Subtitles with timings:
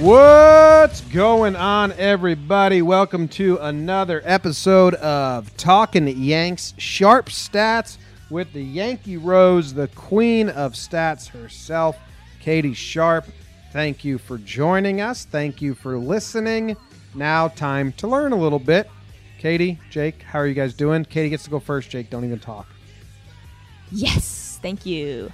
[0.00, 2.80] What's going on, everybody?
[2.80, 7.98] Welcome to another episode of Talking Yanks Sharp Stats
[8.30, 11.98] with the Yankee Rose, the queen of stats herself,
[12.40, 13.26] Katie Sharp.
[13.74, 15.26] Thank you for joining us.
[15.26, 16.78] Thank you for listening.
[17.14, 18.88] Now, time to learn a little bit.
[19.38, 21.04] Katie, Jake, how are you guys doing?
[21.04, 21.90] Katie gets to go first.
[21.90, 22.66] Jake, don't even talk.
[23.92, 25.30] Yes, thank you.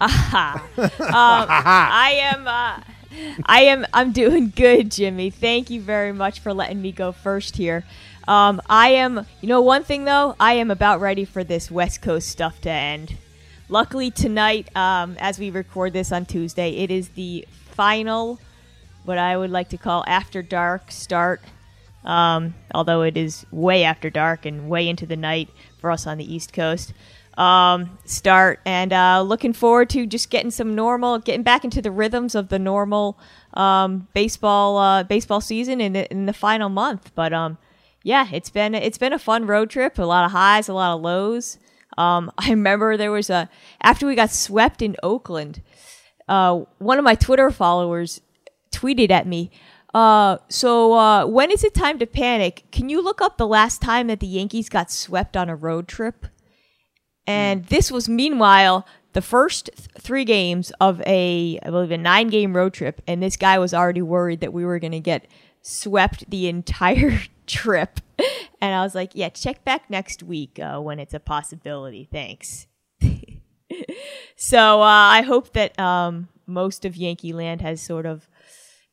[0.00, 0.64] Aha.
[0.76, 2.46] um, I am.
[2.46, 2.80] Uh,
[3.46, 3.86] I am.
[3.92, 5.30] I'm doing good, Jimmy.
[5.30, 7.84] Thank you very much for letting me go first here.
[8.26, 9.26] Um, I am.
[9.40, 12.70] You know, one thing though, I am about ready for this West Coast stuff to
[12.70, 13.16] end.
[13.68, 18.40] Luckily tonight, um, as we record this on Tuesday, it is the final,
[19.04, 21.42] what I would like to call after dark start.
[22.04, 26.16] Um, although it is way after dark and way into the night for us on
[26.16, 26.94] the East Coast
[27.38, 31.92] um, start and uh, looking forward to just getting some normal, getting back into the
[31.92, 33.16] rhythms of the normal
[33.54, 37.12] um, baseball uh, baseball season in the, in the final month.
[37.14, 37.56] But um,
[38.02, 39.98] yeah, it's been it's been a fun road trip.
[39.98, 41.58] A lot of highs, a lot of lows.
[41.96, 43.48] Um, I remember there was a
[43.80, 45.62] after we got swept in Oakland.
[46.28, 48.20] Uh, one of my Twitter followers
[48.72, 49.50] tweeted at me.
[49.94, 52.64] Uh, so uh, when is it time to panic?
[52.72, 55.88] Can you look up the last time that the Yankees got swept on a road
[55.88, 56.26] trip?
[57.28, 62.28] And this was, meanwhile, the first th- three games of a, I believe, a nine
[62.28, 63.02] game road trip.
[63.06, 65.26] And this guy was already worried that we were going to get
[65.60, 68.00] swept the entire trip.
[68.60, 72.08] And I was like, yeah, check back next week uh, when it's a possibility.
[72.10, 72.66] Thanks.
[74.36, 78.26] so uh, I hope that um, most of Yankee Land has sort of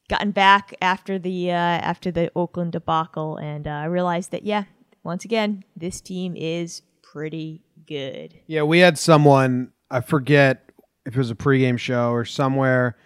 [0.10, 4.66] gotten back after the uh, after the Oakland debacle, and uh, I realized that yeah,
[5.04, 8.34] once again, this team is pretty good.
[8.48, 10.70] Yeah, we had someone, I forget
[11.06, 12.98] if it was a pregame show or somewhere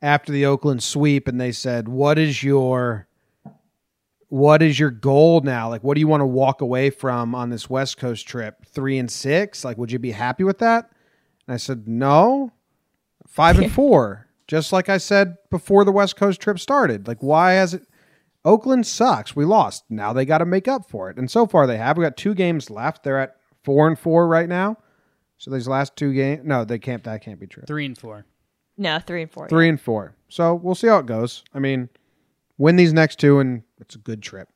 [0.00, 3.08] after the Oakland sweep and they said, "What is your
[4.28, 5.68] what is your goal now?
[5.68, 8.66] Like what do you want to walk away from on this West Coast trip?
[8.66, 9.64] 3 and 6?
[9.64, 10.90] Like would you be happy with that?"
[11.46, 12.52] And I said, "No.
[13.26, 17.06] 5 and 4." Just like I said before the West Coast trip started.
[17.06, 17.82] Like why has it
[18.44, 19.36] Oakland sucks.
[19.36, 19.84] We lost.
[19.90, 21.18] Now they got to make up for it.
[21.18, 21.98] And so far they have.
[21.98, 23.02] We got two games left.
[23.02, 23.36] They're at
[23.68, 24.78] four and four right now.
[25.36, 27.04] So these last two games, no, they can't.
[27.04, 27.64] That can't be true.
[27.66, 28.24] Three and four.
[28.78, 29.46] No, three and four.
[29.46, 30.14] Three and four.
[30.30, 31.44] So we'll see how it goes.
[31.52, 31.90] I mean,
[32.56, 34.48] win these next two, and it's a good trip.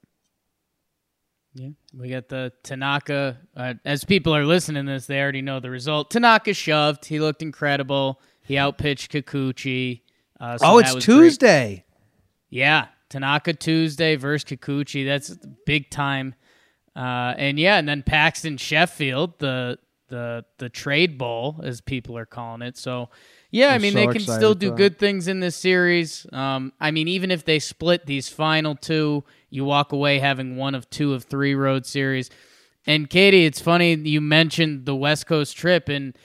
[1.54, 3.36] Yeah, we got the Tanaka.
[3.54, 6.10] Uh, as people are listening to this, they already know the result.
[6.10, 7.04] Tanaka shoved.
[7.04, 8.18] He looked incredible.
[8.40, 10.00] He outpitched Kikuchi.
[10.40, 11.16] Uh, so oh, it's was great.
[11.16, 11.84] Tuesday.
[12.48, 15.04] Yeah, Tanaka Tuesday versus Kikuchi.
[15.04, 15.36] That's
[15.66, 16.34] big time.
[16.94, 22.26] Uh, and yeah, and then Paxton Sheffield, the the the trade bowl, as people are
[22.26, 22.76] calling it.
[22.76, 23.08] So
[23.50, 26.26] yeah, i I'm mean so they can still do good things in this series.
[26.32, 30.74] Um, I mean, even if they split these final two, you walk away having one
[30.74, 32.30] of two of three road series.
[32.86, 36.16] And Katie, it's funny you mentioned the West Coast trip, and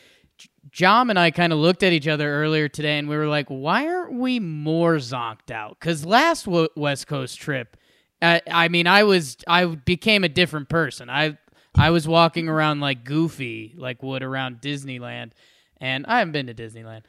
[0.71, 3.47] Jom and I kind of looked at each other earlier today, and we were like,
[3.47, 7.77] "Why aren't we more zonked out?" Because last West Coast trip,
[8.21, 11.09] I mean, I was I became a different person.
[11.09, 11.37] I
[11.75, 15.31] I was walking around like Goofy, like would around Disneyland,
[15.79, 17.03] and I haven't been to Disneyland,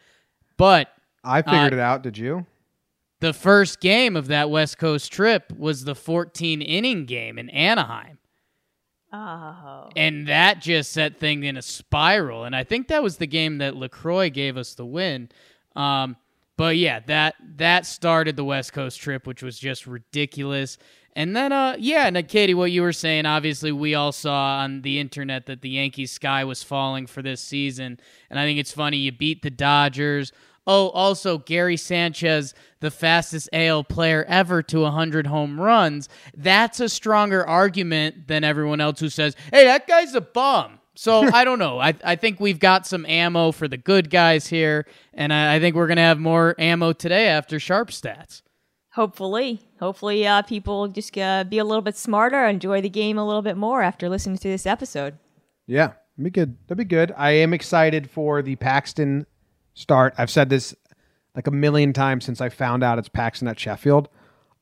[0.56, 0.88] but
[1.24, 2.02] I figured Uh, it out.
[2.02, 2.46] Did you?
[3.20, 8.19] the first game of that West Coast trip was the 14 inning game in Anaheim.
[9.12, 9.88] Oh.
[9.96, 12.44] And that just set things in a spiral.
[12.44, 15.30] And I think that was the game that LaCroix gave us the win.
[15.75, 16.16] Um,
[16.58, 20.76] but yeah, that that started the West Coast trip, which was just ridiculous.
[21.14, 24.58] And then, uh, yeah, and uh, Katie, what you were saying, obviously, we all saw
[24.58, 27.98] on the internet that the Yankees' sky was falling for this season.
[28.28, 30.32] And I think it's funny, you beat the Dodgers.
[30.66, 36.08] Oh, also, Gary Sanchez, the fastest AL player ever to 100 home runs.
[36.37, 40.77] That's a stronger argument than everyone else who says, hey, that guy's a bum.
[40.99, 41.79] So I don't know.
[41.79, 44.85] I, I think we've got some ammo for the good guys here.
[45.15, 48.43] And I, I think we're going to have more ammo today after Sharp Stats.
[48.95, 53.25] Hopefully, hopefully, uh, people just uh, be a little bit smarter, enjoy the game a
[53.25, 55.17] little bit more after listening to this episode.
[55.69, 56.56] Yeah, that'd be good.
[56.67, 57.15] That'd be good.
[57.17, 59.25] I am excited for the Paxton
[59.75, 60.15] start.
[60.19, 60.75] I've said this
[61.37, 64.09] like a million times since I found out it's Paxton at Sheffield.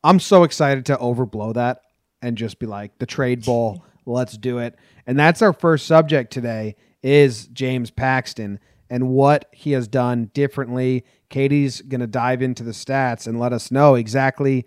[0.04, 1.80] I'm so excited to overblow that
[2.20, 3.82] and just be like the trade bowl.
[4.06, 4.76] Let's do it.
[5.06, 11.04] And that's our first subject today is James Paxton and what he has done differently.
[11.28, 14.64] Katie's going to dive into the stats and let us know exactly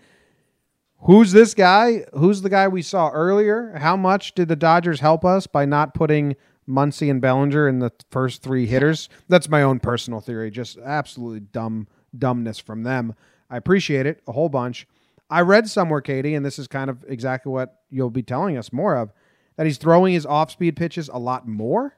[1.01, 2.05] who's this guy?
[2.13, 3.75] Who's the guy we saw earlier?
[3.77, 6.35] How much did the Dodgers help us by not putting
[6.67, 9.09] Muncy and Bellinger in the first three hitters?
[9.27, 10.51] That's my own personal theory.
[10.51, 11.87] Just absolutely dumb
[12.17, 13.15] dumbness from them.
[13.49, 14.87] I appreciate it a whole bunch.
[15.29, 18.73] I read somewhere, Katie, and this is kind of exactly what you'll be telling us
[18.73, 19.13] more of,
[19.59, 21.93] that he's throwing his off-speed pitches a lot more,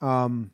[0.00, 0.50] um,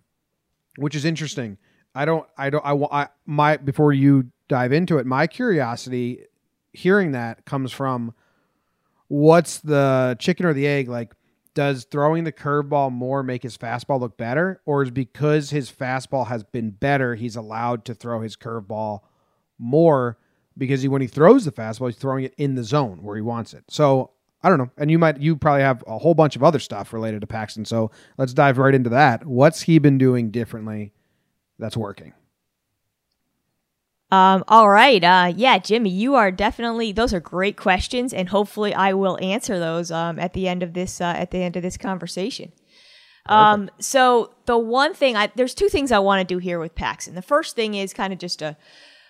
[0.76, 1.56] which is interesting.
[1.94, 6.26] I don't, I don't, I, I my before you dive into it, my curiosity
[6.74, 8.12] hearing that comes from
[9.08, 10.90] what's the chicken or the egg?
[10.90, 11.14] Like,
[11.54, 16.26] does throwing the curveball more make his fastball look better, or is because his fastball
[16.26, 19.00] has been better, he's allowed to throw his curveball
[19.58, 20.18] more
[20.58, 23.22] because he when he throws the fastball, he's throwing it in the zone where he
[23.22, 23.64] wants it.
[23.70, 24.10] So
[24.44, 26.92] I don't know, and you might you probably have a whole bunch of other stuff
[26.92, 27.64] related to Paxton.
[27.64, 29.24] So let's dive right into that.
[29.24, 30.92] What's he been doing differently
[31.58, 32.12] that's working?
[34.10, 35.02] Um, all right.
[35.02, 36.92] Uh, yeah, Jimmy, you are definitely.
[36.92, 40.74] Those are great questions, and hopefully, I will answer those um, at the end of
[40.74, 42.52] this uh, at the end of this conversation.
[43.26, 46.74] Um, so the one thing I there's two things I want to do here with
[46.74, 47.14] Paxton.
[47.14, 48.58] The first thing is kind of just a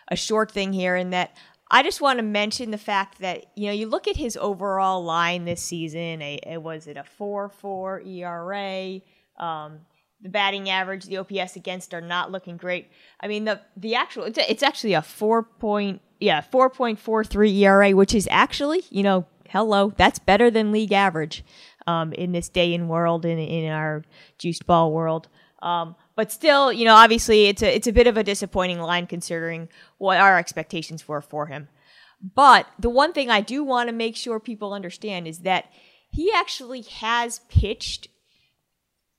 [0.09, 1.37] a short thing here, in that
[1.75, 5.03] I just want to mention the fact that you know you look at his overall
[5.03, 6.23] line this season.
[6.23, 9.01] A, a was it a four four ERA?
[9.39, 9.81] Um,
[10.23, 12.93] the batting average, the OPS against are not looking great.
[13.19, 17.25] I mean, the the actual it's, it's actually a four point yeah four point four
[17.25, 21.45] three ERA, which is actually you know hello that's better than league average
[21.89, 24.05] um, in this day and world in in our
[24.39, 25.27] juiced ball world.
[25.61, 29.07] Um, but still, you know, obviously it's a it's a bit of a disappointing line
[29.07, 29.69] considering
[29.99, 31.69] what our expectations were for him.
[32.21, 35.67] But the one thing I do want to make sure people understand is that
[36.11, 38.09] he actually has pitched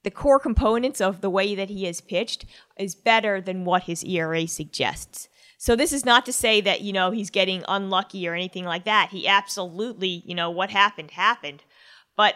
[0.03, 2.45] the core components of the way that he has pitched
[2.77, 5.27] is better than what his ERA suggests.
[5.57, 8.85] So this is not to say that, you know, he's getting unlucky or anything like
[8.85, 9.09] that.
[9.11, 11.63] He absolutely, you know, what happened happened.
[12.15, 12.35] But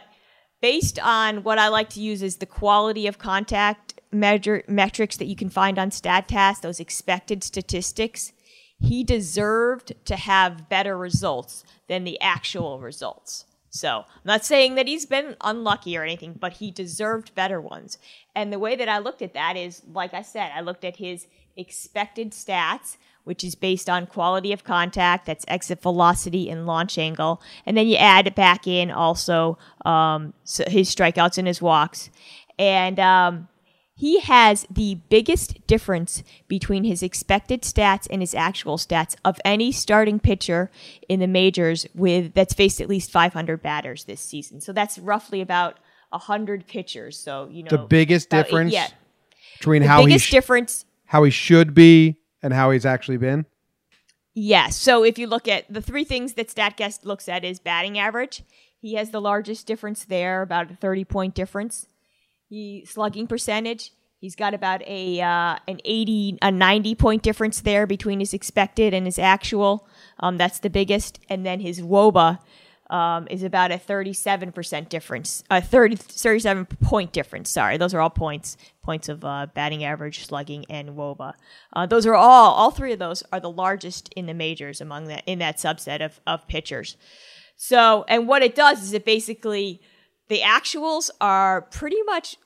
[0.62, 5.26] based on what I like to use as the quality of contact measure metrics that
[5.26, 8.34] you can find on StatCast, those expected statistics,
[8.80, 13.46] he deserved to have better results than the actual results.
[13.70, 17.98] So I'm not saying that he's been unlucky or anything, but he deserved better ones.
[18.36, 20.96] And the way that I looked at that is, like I said, I looked at
[20.96, 26.98] his expected stats, which is based on quality of contact, that's exit velocity and launch
[26.98, 32.10] angle, and then you add back in also um, so his strikeouts and his walks,
[32.58, 33.48] and um,
[34.00, 39.74] he has the biggest difference between his expected stats and his actual stats of any
[39.74, 40.72] starting pitcher
[41.10, 44.62] in the majors with that's faced at least 500 batters this season.
[44.62, 45.80] So that's roughly about
[46.12, 47.18] 100 pitchers.
[47.20, 48.88] So, you know, The biggest about- difference yeah,
[49.58, 53.46] between how he biggest sh- difference how he should be and how he's actually been.
[54.34, 54.78] Yes.
[54.78, 58.44] So if you look at the three things that StatCast looks at is batting average.
[58.80, 61.88] He has the largest difference there, about a 30 point difference.
[62.50, 63.92] He slugging percentage.
[64.20, 68.94] He's got about a uh, an 80 a 90 point difference there between his expected
[68.94, 69.88] and his actual.
[70.20, 71.20] Um, that's the biggest.
[71.30, 72.40] And then his WOBA
[72.90, 75.44] um, is about a 37% difference.
[75.50, 77.50] A 30, 37 point difference.
[77.50, 78.58] Sorry, those are all points.
[78.84, 81.34] Points of uh, batting average, slugging, and WOBA.
[81.72, 82.54] Uh, those are all.
[82.54, 86.04] All three of those are the largest in the majors among that in that subset
[86.04, 86.98] of of pitchers.
[87.56, 89.82] So, and what it does is it basically
[90.30, 92.38] the actuals are pretty much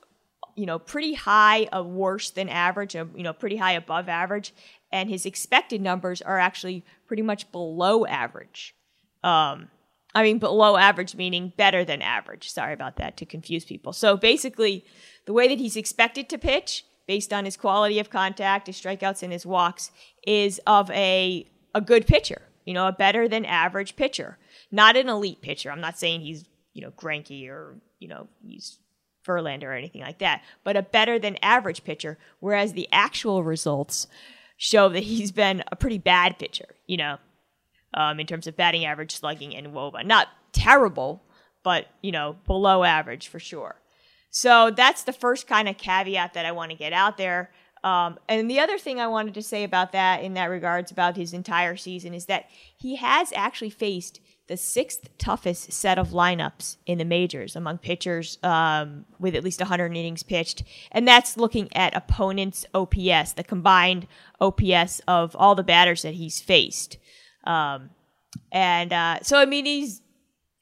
[0.56, 4.54] you know, pretty high of worse than average, you know, pretty high above average,
[4.92, 8.74] and his expected numbers are actually pretty much below average.
[9.22, 9.68] Um,
[10.14, 12.50] I mean, below average meaning better than average.
[12.50, 13.92] Sorry about that to confuse people.
[13.92, 14.84] So basically,
[15.26, 19.22] the way that he's expected to pitch, based on his quality of contact, his strikeouts,
[19.22, 19.90] and his walks,
[20.26, 22.42] is of a a good pitcher.
[22.64, 24.38] You know, a better than average pitcher,
[24.70, 25.70] not an elite pitcher.
[25.70, 28.78] I'm not saying he's you know Greinke or you know he's
[29.24, 32.18] Verlander or anything like that, but a better than average pitcher.
[32.40, 34.06] Whereas the actual results
[34.56, 37.18] show that he's been a pretty bad pitcher, you know,
[37.94, 40.04] um, in terms of batting average, slugging, and WOBA.
[40.04, 41.22] Not terrible,
[41.62, 43.76] but, you know, below average for sure.
[44.30, 47.50] So that's the first kind of caveat that I want to get out there.
[47.82, 51.16] Um, and the other thing I wanted to say about that, in that regards, about
[51.16, 56.76] his entire season, is that he has actually faced the sixth toughest set of lineups
[56.86, 60.62] in the majors among pitchers um, with at least 100 innings pitched.
[60.92, 64.06] And that's looking at opponents' OPS, the combined
[64.40, 66.98] OPS of all the batters that he's faced.
[67.44, 67.90] Um,
[68.52, 70.02] and uh, so, I mean, he's,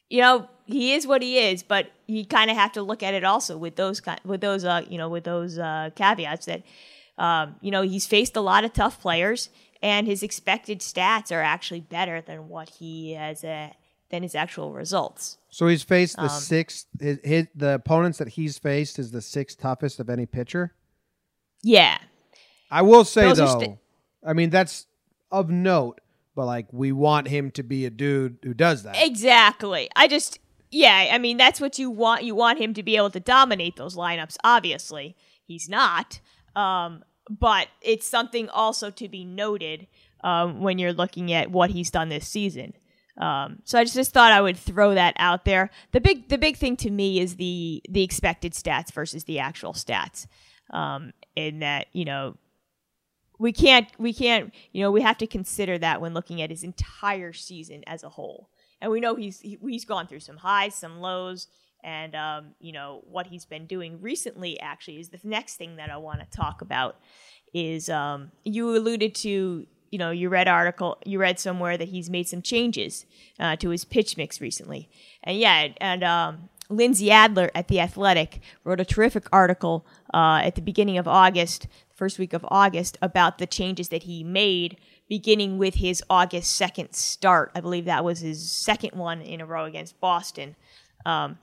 [0.08, 3.14] you know, he is what he is, but you kind of have to look at
[3.14, 6.62] it also with those, with those, uh, you know, with those uh, caveats that,
[7.18, 9.48] um, you know, he's faced a lot of tough players
[9.82, 13.70] and his expected stats are actually better than what he has uh,
[14.10, 15.38] than his actual results.
[15.50, 16.86] So he's faced the Um, sixth.
[17.00, 20.74] His, his the opponents that he's faced is the sixth toughest of any pitcher.
[21.62, 21.98] Yeah,
[22.70, 23.78] I will say Those though, sti-
[24.26, 24.86] I mean that's
[25.30, 26.00] of note.
[26.34, 28.96] but like we want him to be a dude who does that.
[28.98, 29.88] Exactly.
[29.96, 30.38] I just
[30.70, 32.24] yeah, I mean that's what you want.
[32.24, 34.36] You want him to be able to dominate those lineups.
[34.42, 36.20] Obviously, he's not.
[36.56, 39.86] Um, but it's something also to be noted
[40.24, 42.74] um, when you're looking at what he's done this season.
[43.18, 45.70] Um, so I just, just thought I would throw that out there.
[45.92, 49.74] The big the big thing to me is the the expected stats versus the actual
[49.74, 50.26] stats.
[50.70, 52.36] Um, in that you know
[53.38, 56.62] we can't we can't you know we have to consider that when looking at his
[56.62, 58.48] entire season as a whole.
[58.80, 61.48] And we know he's he, he's gone through some highs, some lows,
[61.84, 64.58] and um, you know what he's been doing recently.
[64.60, 66.96] Actually, is the next thing that I want to talk about.
[67.54, 72.08] Is um, you alluded to you know, you read article, you read somewhere that he's
[72.08, 73.04] made some changes
[73.38, 74.88] uh, to his pitch mix recently,
[75.22, 80.54] and yeah, and um, Lindsey Adler at the Athletic wrote a terrific article uh, at
[80.54, 85.58] the beginning of August, first week of August, about the changes that he made, beginning
[85.58, 87.52] with his August second start.
[87.54, 90.56] I believe that was his second one in a row against Boston,
[91.04, 91.38] um,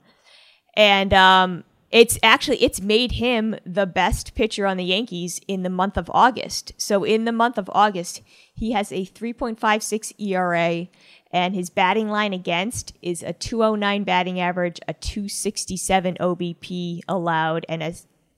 [0.74, 5.70] and um, it's actually it's made him the best pitcher on the Yankees in the
[5.70, 6.72] month of August.
[6.76, 8.22] So in the month of August,
[8.54, 10.88] he has a 3.56 ERA
[11.32, 17.82] and his batting line against is a 209 batting average, a 267 OBP allowed and
[17.82, 17.92] a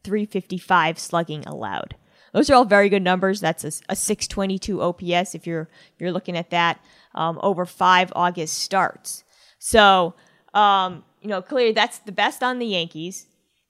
[0.05, 1.97] 355 slugging allowed.
[2.33, 3.41] Those are all very good numbers.
[3.41, 6.83] That's a, a 622 OPS if you're you're looking at that
[7.15, 9.25] um, over five August starts.
[9.59, 10.15] So
[10.55, 13.27] um, you know, clearly that's the best on the Yankees.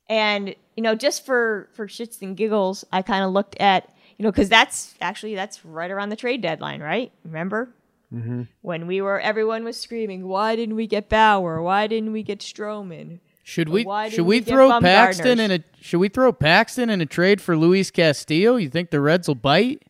[0.08, 4.24] And you know, just for for shits and giggles, I kind of looked at you
[4.24, 7.12] know because that's actually that's right around the trade deadline, right?
[7.24, 7.68] Remember
[8.12, 8.42] Mm-hmm.
[8.60, 11.62] when we were everyone was screaming, "Why didn't we get Bauer?
[11.62, 15.98] Why didn't we get Stroman?" Should we should we we throw Paxton in a should
[15.98, 18.56] we throw Paxton in a trade for Luis Castillo?
[18.56, 19.84] You think the Reds will bite?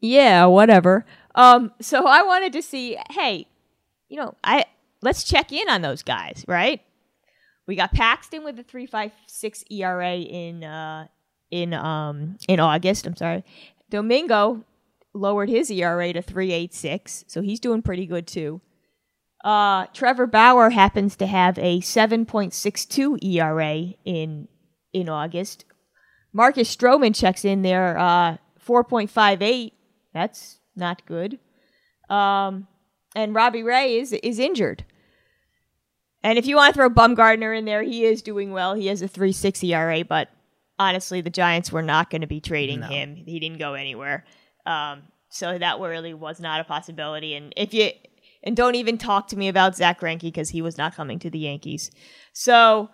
[0.00, 1.04] Yeah, whatever.
[1.34, 3.46] Um, so I wanted to see, hey,
[4.08, 4.64] you know, I
[5.02, 6.80] let's check in on those guys, right?
[7.70, 11.06] We got Paxton with a three five six ERA in uh
[11.52, 13.06] in um in August.
[13.06, 13.44] I'm sorry.
[13.88, 14.64] Domingo
[15.14, 18.60] lowered his ERA to three eight six, so he's doing pretty good too.
[19.44, 24.48] Uh, Trevor Bauer happens to have a seven point six two ERA in
[24.92, 25.64] in August.
[26.32, 29.74] Marcus Stroman checks in there, uh, four point five eight.
[30.12, 31.38] That's not good.
[32.08, 32.66] Um,
[33.14, 34.84] and Robbie Ray is is injured.
[36.22, 38.74] And if you want to throw Bumgarner in there, he is doing well.
[38.74, 40.28] He has a 3.6 ERA, but
[40.78, 42.86] honestly, the Giants were not going to be trading No.
[42.88, 43.16] him.
[43.16, 44.24] He didn't go anywhere.
[44.66, 47.34] Um, so that really was not a possibility.
[47.34, 47.90] And if you
[48.42, 51.30] and don't even talk to me about Zach Greinke because he was not coming to
[51.30, 51.90] the Yankees.
[52.32, 52.88] So,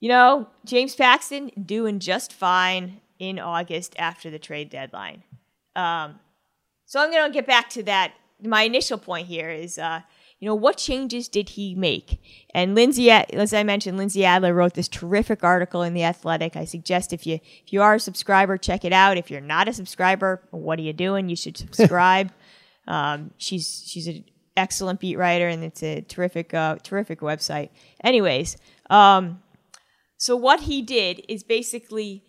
[0.00, 5.24] you know, James Paxton doing just fine in August after the trade deadline.
[5.74, 6.20] Um,
[6.86, 8.14] so I'm going to get back to that.
[8.42, 10.02] My initial point here is, uh,
[10.44, 12.20] you know, what changes did he make?
[12.52, 16.54] And Lindsey, as I mentioned, Lindsey Adler wrote this terrific article in the Athletic.
[16.54, 19.16] I suggest if you if you are a subscriber, check it out.
[19.16, 21.30] If you're not a subscriber, what are you doing?
[21.30, 22.30] You should subscribe.
[22.86, 24.22] um, she's she's an
[24.54, 27.70] excellent beat writer, and it's a terrific uh, terrific website.
[28.02, 28.58] Anyways,
[28.90, 29.42] um,
[30.18, 32.22] so what he did is basically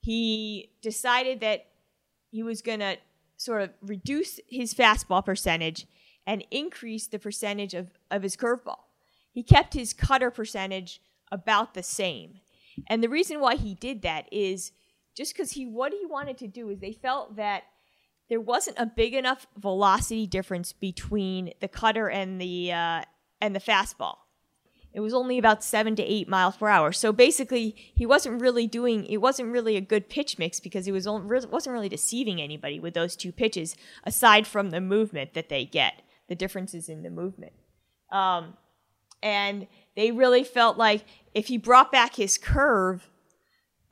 [0.00, 1.66] he decided that
[2.30, 2.96] he was going to
[3.36, 5.86] sort of reduce his fastball percentage
[6.28, 8.82] and increase the percentage of, of his curveball.
[9.32, 11.00] He kept his cutter percentage
[11.32, 12.40] about the same.
[12.86, 14.70] And the reason why he did that is
[15.16, 17.62] just because he what he wanted to do is they felt that
[18.28, 23.02] there wasn't a big enough velocity difference between the cutter and the uh,
[23.40, 24.16] and the fastball.
[24.92, 26.92] It was only about seven to eight miles per hour.
[26.92, 29.06] So basically, he wasn't really doing.
[29.06, 32.78] It wasn't really a good pitch mix because he was only, wasn't really deceiving anybody
[32.80, 37.10] with those two pitches, aside from the movement that they get, the differences in the
[37.10, 37.52] movement.
[38.10, 38.56] Um,
[39.22, 39.66] and
[39.96, 41.04] they really felt like
[41.34, 43.10] if he brought back his curve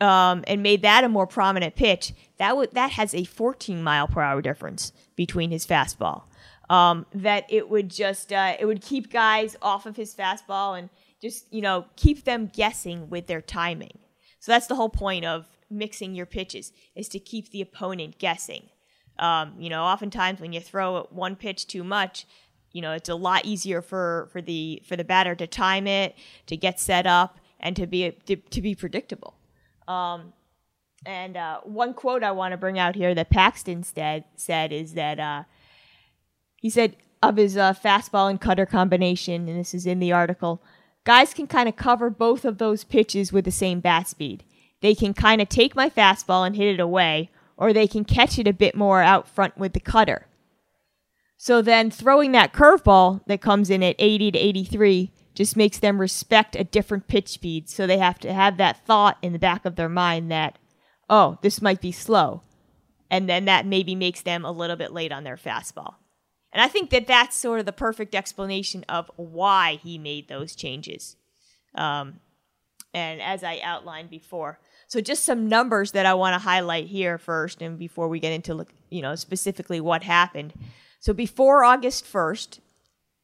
[0.00, 4.06] um, and made that a more prominent pitch, that would that has a 14 mile
[4.06, 6.24] per hour difference between his fastball.
[6.68, 10.90] Um, that it would just uh, it would keep guys off of his fastball and
[11.22, 13.98] just you know keep them guessing with their timing.
[14.38, 18.68] So that's the whole point of mixing your pitches is to keep the opponent guessing.
[19.18, 22.26] Um, you know, oftentimes when you throw one pitch too much,
[22.72, 26.14] you know it's a lot easier for for the for the batter to time it,
[26.46, 29.34] to get set up, and to be to, to be predictable.
[29.88, 30.32] Um,
[31.06, 34.94] and uh, one quote I want to bring out here that Paxton said said is
[34.94, 35.44] that uh,
[36.56, 40.62] he said of his uh, fastball and cutter combination, and this is in the article.
[41.04, 44.44] Guys can kind of cover both of those pitches with the same bat speed.
[44.80, 48.38] They can kind of take my fastball and hit it away, or they can catch
[48.38, 50.26] it a bit more out front with the cutter.
[51.36, 56.00] So then throwing that curveball that comes in at 80 to 83 just makes them
[56.00, 57.68] respect a different pitch speed.
[57.68, 60.58] So they have to have that thought in the back of their mind that,
[61.10, 62.42] oh, this might be slow.
[63.10, 65.96] And then that maybe makes them a little bit late on their fastball.
[66.52, 70.56] And I think that that's sort of the perfect explanation of why he made those
[70.56, 71.16] changes.
[71.74, 72.20] Um,
[72.94, 74.58] and as I outlined before.
[74.88, 78.32] So just some numbers that I want to highlight here first, and before we get
[78.32, 80.54] into look, you know, specifically what happened.
[81.00, 82.60] So before August first,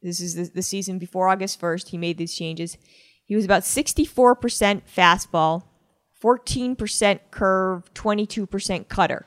[0.01, 2.77] this is the, the season before August first, he made these changes.
[3.25, 5.63] He was about sixty-four percent fastball,
[6.19, 9.25] fourteen percent curve, twenty-two percent cutter.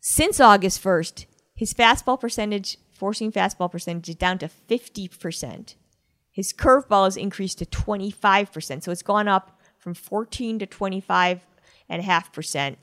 [0.00, 5.74] Since August first, his fastball percentage, four-seam fastball percentage, is down to fifty percent.
[6.32, 8.82] His curveball has increased to 25%.
[8.82, 9.53] So it's gone up
[9.84, 11.46] from 14 to 25
[11.90, 12.78] and a half percent.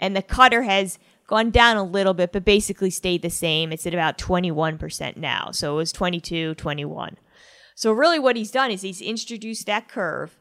[0.00, 3.70] And the cutter has gone down a little bit, but basically stayed the same.
[3.70, 5.50] It's at about 21% now.
[5.50, 7.18] So it was 22, 21.
[7.74, 10.38] So really what he's done is he's introduced that curve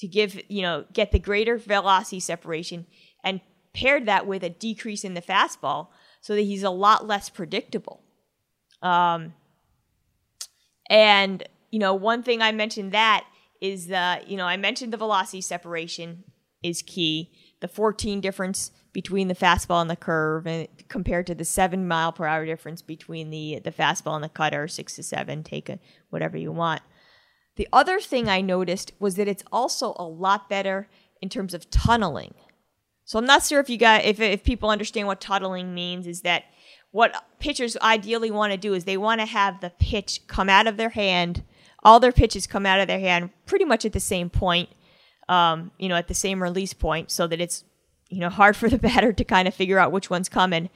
[0.00, 2.84] to give, you know, get the greater velocity separation
[3.22, 3.40] and
[3.72, 5.86] paired that with a decrease in the fastball
[6.20, 8.02] so that he's a lot less predictable.
[8.82, 9.34] Um,
[10.90, 13.24] and, you know, one thing I mentioned that
[13.60, 16.24] is that, you know, I mentioned the velocity separation
[16.62, 17.30] is key.
[17.60, 22.12] The 14 difference between the fastball and the curve and compared to the seven mile
[22.12, 25.78] per hour difference between the, the fastball and the cutter, six to seven, take a,
[26.10, 26.82] whatever you want.
[27.56, 30.88] The other thing I noticed was that it's also a lot better
[31.20, 32.34] in terms of tunneling.
[33.04, 36.20] So I'm not sure if you got if if people understand what tunneling means is
[36.22, 36.44] that
[36.90, 40.66] what pitchers ideally want to do is they want to have the pitch come out
[40.66, 41.42] of their hand,
[41.88, 44.68] all their pitches come out of their hand pretty much at the same point,
[45.26, 47.64] um, you know, at the same release point, so that it's
[48.10, 50.68] you know hard for the batter to kind of figure out which one's coming,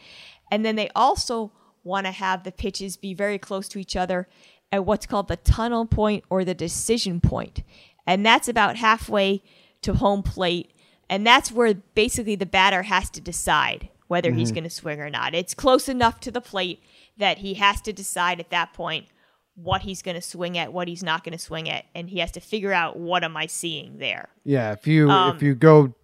[0.50, 1.52] and then they also
[1.84, 4.26] want to have the pitches be very close to each other
[4.70, 7.62] at what's called the tunnel point or the decision point.
[8.06, 9.42] and that's about halfway
[9.82, 10.70] to home plate,
[11.10, 14.38] and that's where basically the batter has to decide whether mm-hmm.
[14.38, 15.34] he's going to swing or not.
[15.34, 16.82] It's close enough to the plate
[17.18, 19.08] that he has to decide at that point
[19.54, 22.18] what he's going to swing at, what he's not going to swing at, and he
[22.20, 24.30] has to figure out what am I seeing there.
[24.44, 25.94] Yeah, if you um, if you go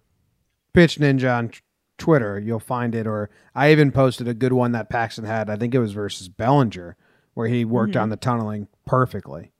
[0.73, 1.51] pitch ninja on
[1.97, 3.07] Twitter, you'll find it.
[3.07, 5.49] Or I even posted a good one that Paxton had.
[5.49, 6.95] I think it was versus Bellinger,
[7.33, 8.03] where he worked mm-hmm.
[8.03, 9.51] on the tunneling perfectly.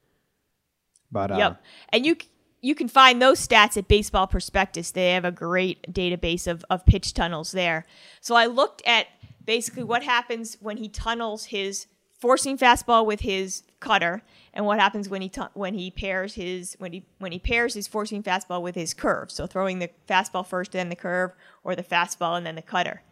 [1.11, 2.17] But uh, yep, and you
[2.61, 4.91] you can find those stats at Baseball Prospectus.
[4.91, 7.85] They have a great database of, of pitch tunnels there.
[8.21, 9.07] So I looked at
[9.43, 11.87] basically what happens when he tunnels his
[12.19, 14.21] four-seam fastball with his cutter,
[14.53, 17.87] and what happens when he when he pairs his when he when he pairs his
[17.87, 19.31] four-seam fastball with his curve.
[19.31, 21.31] So throwing the fastball first, then the curve,
[21.63, 23.03] or the fastball and then the cutter.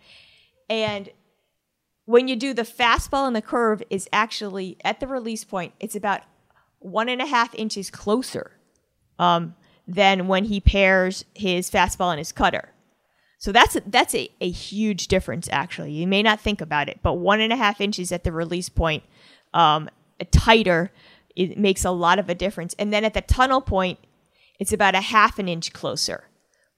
[0.70, 1.10] And
[2.06, 5.96] when you do the fastball and the curve is actually at the release point, it's
[5.96, 6.22] about
[6.80, 8.52] one and a half inches closer
[9.20, 9.56] um,
[9.88, 12.70] than when he pairs his fastball and his cutter.
[13.40, 15.92] So that's a, that's a, a huge difference, actually.
[15.92, 18.70] You may not think about it, but one and a half inches at the release
[18.70, 19.04] point,
[19.54, 19.90] um,
[20.26, 20.92] tighter,
[21.36, 22.74] it makes a lot of a difference.
[22.80, 24.00] And then at the tunnel point,
[24.60, 26.26] it's about a half an inch closer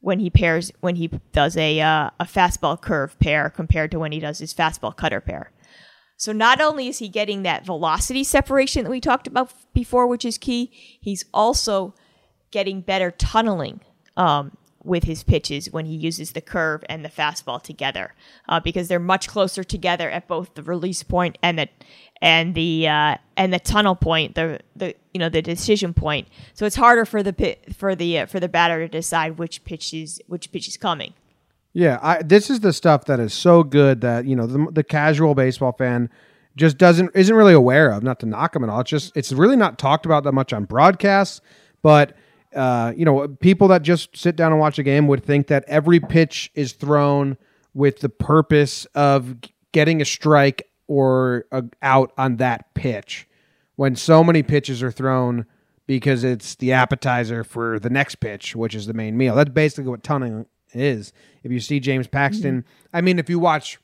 [0.02, 4.12] when he pairs when he does a uh, a fastball curve pair compared to when
[4.12, 5.52] he does his fastball cutter pair.
[6.18, 10.26] So not only is he getting that velocity separation that we talked about before, which
[10.26, 11.94] is key, he's also
[12.52, 13.80] getting better tunneling
[14.18, 18.16] um, with his pitches when he uses the curve and the fastball together
[18.50, 21.70] uh, because they're much closer together at both the release point and the
[22.22, 26.28] and the uh, and the tunnel point the the you know the decision point.
[26.54, 29.64] So it's harder for the pit, for the uh, for the batter to decide which
[29.64, 31.14] pitch is which pitch is coming.
[31.74, 34.84] Yeah I, this is the stuff that is so good that you know the, the
[34.84, 36.10] casual baseball fan
[36.56, 38.82] just doesn't isn't really aware of not to knock them at all.
[38.82, 41.42] It's just it's really not talked about that much on broadcasts
[41.82, 42.16] but
[42.56, 45.64] uh, you know, people that just sit down and watch a game would think that
[45.68, 47.38] every pitch is thrown
[47.74, 49.36] with the purpose of
[49.72, 53.28] getting a strike or a out on that pitch.
[53.78, 55.46] When so many pitches are thrown
[55.86, 59.36] because it's the appetizer for the next pitch, which is the main meal.
[59.36, 61.14] That's basically what tunneling is.
[61.44, 62.96] If you see James Paxton, mm-hmm.
[62.96, 63.80] I mean, if you watch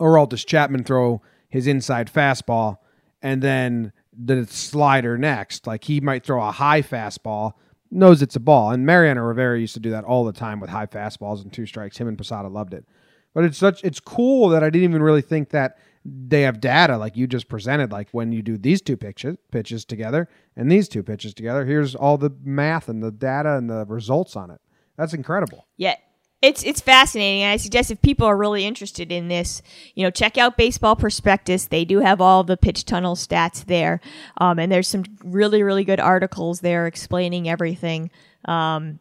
[0.00, 2.78] Aroldis Chapman throw his inside fastball
[3.20, 7.54] and then the slider next, like he might throw a high fastball
[7.90, 8.70] knows it's a ball.
[8.70, 11.66] And Mariano Rivera used to do that all the time with high fastballs and two
[11.66, 11.96] strikes.
[11.96, 12.86] Him and Posada loved it.
[13.34, 16.96] But it's such it's cool that I didn't even really think that they have data
[16.96, 17.92] like you just presented.
[17.92, 21.94] Like when you do these two pitches pitches together and these two pitches together, here's
[21.94, 24.60] all the math and the data and the results on it.
[24.96, 25.66] That's incredible.
[25.76, 25.96] Yeah.
[26.42, 29.60] it's it's fascinating and i suggest if people are really interested in this
[29.94, 34.00] you know check out baseball prospectus they do have all the pitch tunnel stats there
[34.38, 38.10] um, and there's some really really good articles there explaining everything
[38.46, 38.98] um,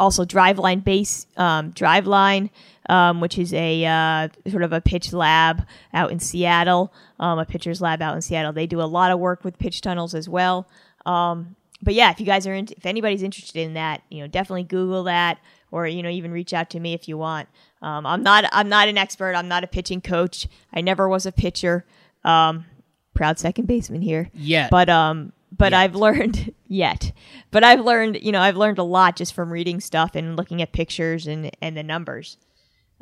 [0.00, 2.50] also driveline base um, driveline
[2.90, 7.44] um, which is a uh, sort of a pitch lab out in seattle um, a
[7.44, 10.28] pitcher's lab out in seattle they do a lot of work with pitch tunnels as
[10.28, 10.68] well
[11.06, 14.26] um, but yeah if you guys are in, if anybody's interested in that you know
[14.26, 15.38] definitely google that
[15.70, 17.48] or you know even reach out to me if you want.
[17.82, 19.34] Um, I'm not I'm not an expert.
[19.34, 20.48] I'm not a pitching coach.
[20.72, 21.84] I never was a pitcher.
[22.24, 22.66] Um,
[23.14, 24.30] proud second baseman here.
[24.34, 24.68] Yeah.
[24.70, 25.80] But um but Yet.
[25.80, 27.12] I've learned yet.
[27.50, 30.62] But I've learned you know I've learned a lot just from reading stuff and looking
[30.62, 32.36] at pictures and and the numbers.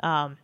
[0.01, 0.37] Um,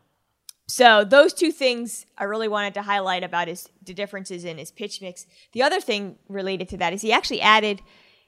[0.68, 4.72] so those two things I really wanted to highlight about his the differences in his
[4.72, 5.26] pitch mix.
[5.54, 7.82] The other thing related to that is he actually added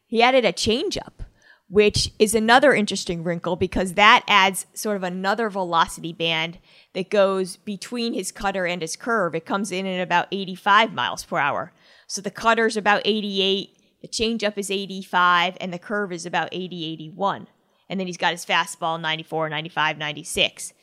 [0.05, 1.25] he added a changeup,
[1.67, 6.59] which is another interesting wrinkle because that adds sort of another velocity band
[6.93, 9.33] that goes between his cutter and his curve.
[9.33, 11.73] It comes in at about 85 miles per hour.
[12.05, 16.85] So the cutter's about 88, the changeup is 85, and the curve is about 80,
[16.93, 17.47] 81.
[17.89, 20.73] And then he's got his fastball 94, 95, 96.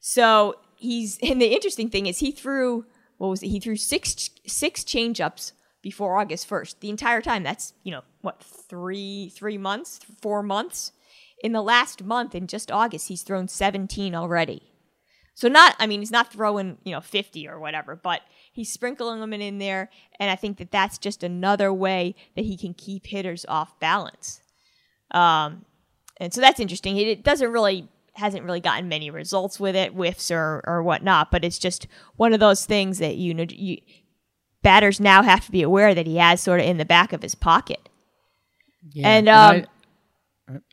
[0.00, 2.86] So he's and the interesting thing is he threw
[3.18, 3.48] what was it?
[3.48, 6.80] He threw six six changeups before August first.
[6.80, 7.42] The entire time.
[7.42, 10.92] That's you know what three three months, four months.
[11.40, 14.62] In the last month, in just August, he's thrown seventeen already.
[15.34, 19.20] So not, I mean, he's not throwing you know fifty or whatever, but he's sprinkling
[19.20, 23.06] them in there, and I think that that's just another way that he can keep
[23.06, 24.40] hitters off balance.
[25.12, 25.64] Um,
[26.16, 26.96] and so that's interesting.
[26.96, 31.30] It, it doesn't really hasn't really gotten many results with it, whiffs or or whatnot.
[31.30, 33.78] But it's just one of those things that you know you,
[34.62, 37.22] batters now have to be aware that he has sort of in the back of
[37.22, 37.88] his pocket.
[38.92, 39.08] Yeah.
[39.08, 39.64] And, um,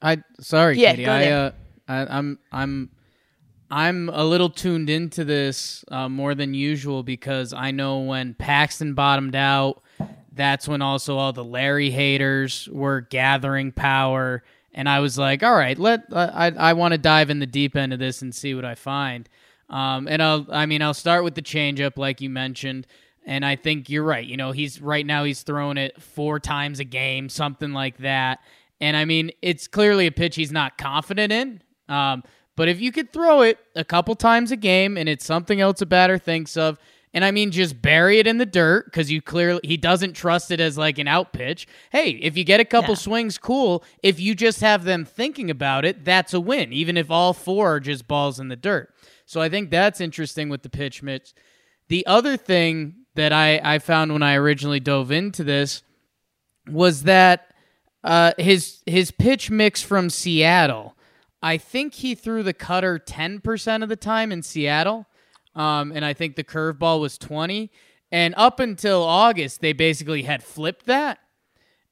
[0.01, 1.07] I, I sorry, Yeah, Katie.
[1.07, 1.51] I, uh,
[1.87, 2.89] I I'm I'm
[3.69, 8.93] I'm a little tuned into this uh, more than usual because I know when Paxton
[8.93, 9.81] bottomed out,
[10.31, 14.43] that's when also all the Larry haters were gathering power,
[14.75, 17.75] and I was like, all right, let I I want to dive in the deep
[17.75, 19.27] end of this and see what I find.
[19.69, 22.85] Um, and I'll I mean I'll start with the changeup like you mentioned.
[23.25, 24.23] And I think you're right.
[24.23, 28.39] You know, he's right now he's throwing it four times a game, something like that.
[28.79, 31.61] And I mean, it's clearly a pitch he's not confident in.
[31.89, 32.23] Um,
[32.55, 35.81] but if you could throw it a couple times a game and it's something else
[35.81, 36.77] a batter thinks of,
[37.15, 40.51] and I mean just bury it in the dirt because you clearly he doesn't trust
[40.51, 41.67] it as like an out pitch.
[41.91, 42.99] Hey, if you get a couple Yeah.
[42.99, 43.83] swings, cool.
[44.03, 47.75] If you just have them thinking about it, that's a win, even if all four
[47.75, 48.93] are just balls in the dirt.
[49.25, 51.33] So I think that's interesting with the pitch mix.
[51.87, 55.81] The other thing that I, I found when I originally dove into this
[56.69, 57.53] was that
[58.03, 60.95] uh, his his pitch mix from Seattle.
[61.41, 65.05] I think he threw the cutter ten percent of the time in Seattle,
[65.55, 67.71] um, and I think the curveball was twenty.
[68.11, 71.19] And up until August, they basically had flipped that.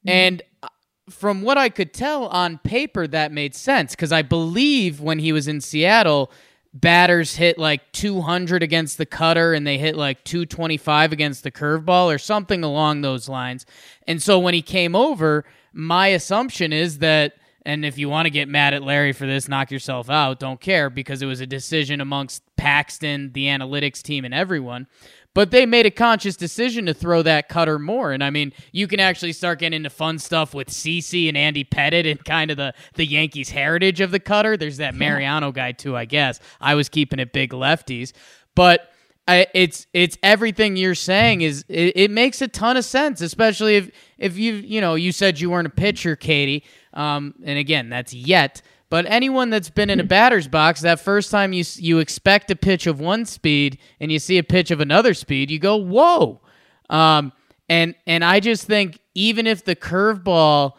[0.05, 0.67] And uh,
[1.09, 5.31] from what I could tell on paper, that made sense because I believe when he
[5.33, 6.31] was in Seattle,
[6.73, 12.13] batters hit like 200 against the cutter and they hit like 225 against the curveball
[12.13, 13.65] or something along those lines.
[14.07, 17.35] And so when he came over, my assumption is that.
[17.65, 20.39] And if you want to get mad at Larry for this, knock yourself out.
[20.39, 24.87] Don't care because it was a decision amongst Paxton, the analytics team, and everyone.
[25.33, 28.11] But they made a conscious decision to throw that cutter more.
[28.11, 31.63] And I mean, you can actually start getting into fun stuff with CC and Andy
[31.63, 34.57] Pettitte and kind of the, the Yankees heritage of the cutter.
[34.57, 36.39] There's that Mariano guy too, I guess.
[36.61, 38.13] I was keeping it big lefties.
[38.53, 38.93] But
[39.27, 43.77] I, it's it's everything you're saying is it, it makes a ton of sense, especially
[43.77, 47.89] if if you you know you said you weren't a pitcher, Katie, um, and again
[47.89, 48.61] that's yet.
[48.89, 52.55] But anyone that's been in a batter's box, that first time you you expect a
[52.55, 56.41] pitch of one speed and you see a pitch of another speed, you go whoa,
[56.89, 57.33] um,
[57.67, 60.73] and and I just think even if the curveball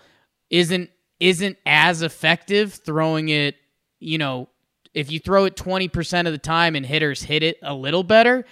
[0.50, 3.56] isn't isn't as effective throwing it,
[3.98, 4.48] you know,
[4.94, 8.44] if you throw it 20% of the time and hitters hit it a little better,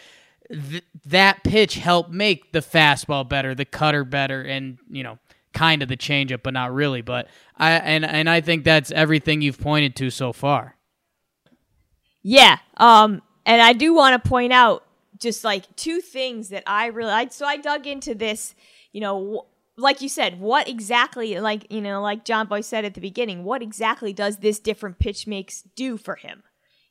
[0.50, 5.18] th- that pitch helped make the fastball better, the cutter better, and, you know,
[5.52, 7.02] kind of the changeup, but not really.
[7.02, 10.76] But I and and I think that's everything you've pointed to so far.
[12.22, 12.58] Yeah.
[12.76, 14.84] Um, and I do want to point out
[15.18, 18.54] just like two things that I really, I, so I dug into this,
[18.92, 22.94] you know, like you said, what exactly, like, you know, like John Boy said at
[22.94, 26.42] the beginning, what exactly does this different pitch mix do for him?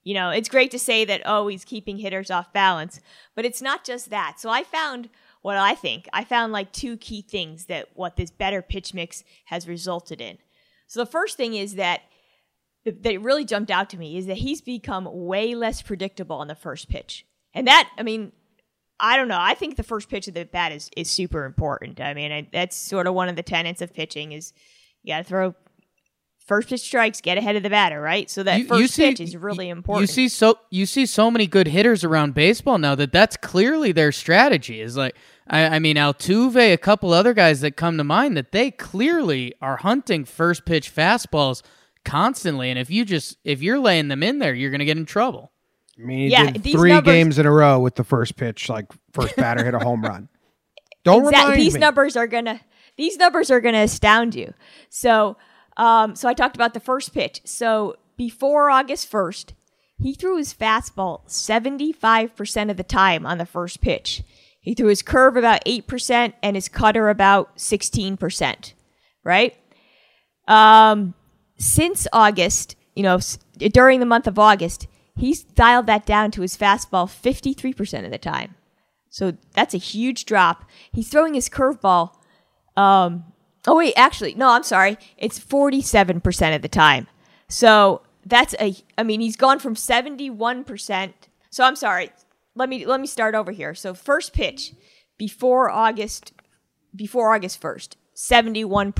[0.03, 2.99] You know, it's great to say that, oh, he's keeping hitters off balance,
[3.35, 4.39] but it's not just that.
[4.39, 5.09] So I found
[5.41, 9.23] what I think, I found like two key things that what this better pitch mix
[9.45, 10.37] has resulted in.
[10.87, 12.01] So the first thing is that
[12.85, 16.55] that really jumped out to me is that he's become way less predictable on the
[16.55, 17.25] first pitch.
[17.53, 18.31] And that, I mean,
[18.99, 19.37] I don't know.
[19.39, 21.99] I think the first pitch of the bat is, is super important.
[21.99, 24.53] I mean, I, that's sort of one of the tenets of pitching is
[25.03, 25.55] you got to throw
[26.45, 28.29] first pitch strikes, get ahead of the batter, right?
[28.29, 30.01] So that You- first you see- pitch is really important.
[30.09, 33.91] You see so you see so many good hitters around baseball now that that's clearly
[33.91, 34.81] their strategy.
[34.81, 35.15] Is like
[35.47, 39.53] I, I mean Altuve, a couple other guys that come to mind that they clearly
[39.61, 41.61] are hunting first pitch fastballs
[42.05, 42.69] constantly.
[42.69, 45.05] And if you just if you're laying them in there, you're going to get in
[45.05, 45.51] trouble.
[45.97, 48.69] I mean, he Yeah, did three numbers- games in a row with the first pitch,
[48.69, 50.29] like first batter hit a home run.
[51.03, 51.79] Don't Exact- remind these me.
[51.79, 52.61] numbers are gonna
[52.97, 54.53] these numbers are gonna astound you.
[54.89, 55.37] So,
[55.77, 57.41] um, so I talked about the first pitch.
[57.45, 59.53] So before August first,
[59.99, 64.23] he threw his fastball seventy five percent of the time on the first pitch.
[64.61, 68.73] He threw his curve about eight percent and his cutter about sixteen percent.
[69.23, 69.55] Right.
[70.47, 71.13] Um,
[71.57, 73.19] since August, you know,
[73.57, 78.05] during the month of August, he's dialed that down to his fastball fifty three percent
[78.05, 78.55] of the time.
[79.11, 80.63] So that's a huge drop.
[80.91, 82.15] He's throwing his curveball.
[82.77, 83.25] Um,
[83.67, 84.97] oh wait, actually, no, I'm sorry.
[85.17, 87.07] It's 47% of the time.
[87.49, 88.75] So that's a.
[88.97, 91.13] I mean, he's gone from 71%.
[91.49, 92.11] So I'm sorry.
[92.55, 93.73] Let me let me start over here.
[93.73, 94.73] So first pitch
[95.17, 96.33] before August
[96.95, 98.93] before August 1st, 71%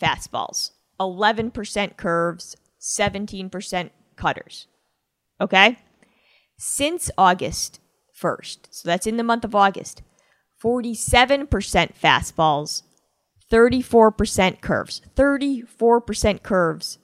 [0.00, 4.66] fastballs, 11% curves, 17% cutters.
[5.40, 5.78] Okay?
[6.58, 7.80] Since August
[8.20, 10.02] 1st, so that's in the month of August,
[10.62, 12.82] 47% fastballs,
[13.50, 16.98] 34% curves, 34% curves,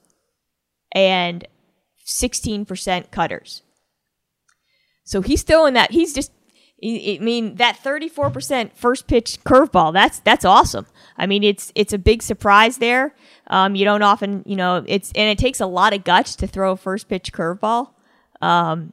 [0.92, 1.46] and
[2.04, 3.62] 16% cutters.
[5.04, 5.92] So he's throwing that.
[5.92, 6.32] He's just.
[6.82, 9.92] I I mean that 34% first pitch curveball.
[9.92, 10.86] That's that's awesome.
[11.16, 13.14] I mean it's it's a big surprise there.
[13.46, 16.46] Um, you don't often you know it's and it takes a lot of guts to
[16.46, 17.90] throw a first pitch curveball.
[18.42, 18.92] Um,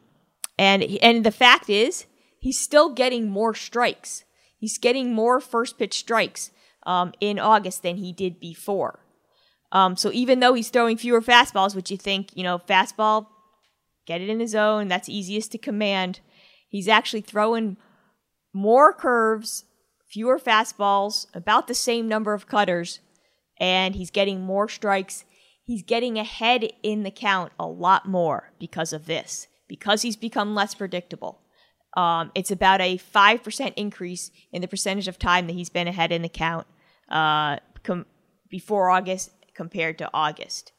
[0.59, 2.05] and and the fact is
[2.39, 4.25] he's still getting more strikes.
[4.57, 6.51] He's getting more first pitch strikes
[6.83, 8.99] um, in August than he did before.
[9.71, 13.27] Um, so even though he's throwing fewer fastballs, which you think you know fastball
[14.11, 14.89] get it in the zone.
[14.89, 16.19] That's easiest to command.
[16.67, 17.77] He's actually throwing
[18.53, 19.63] more curves,
[20.09, 22.99] fewer fastballs, about the same number of cutters,
[23.57, 25.23] and he's getting more strikes.
[25.63, 30.55] He's getting ahead in the count a lot more because of this, because he's become
[30.55, 31.39] less predictable.
[31.95, 36.11] Um, it's about a 5% increase in the percentage of time that he's been ahead
[36.11, 36.67] in the count
[37.09, 38.05] uh, com-
[38.49, 40.73] before August compared to August.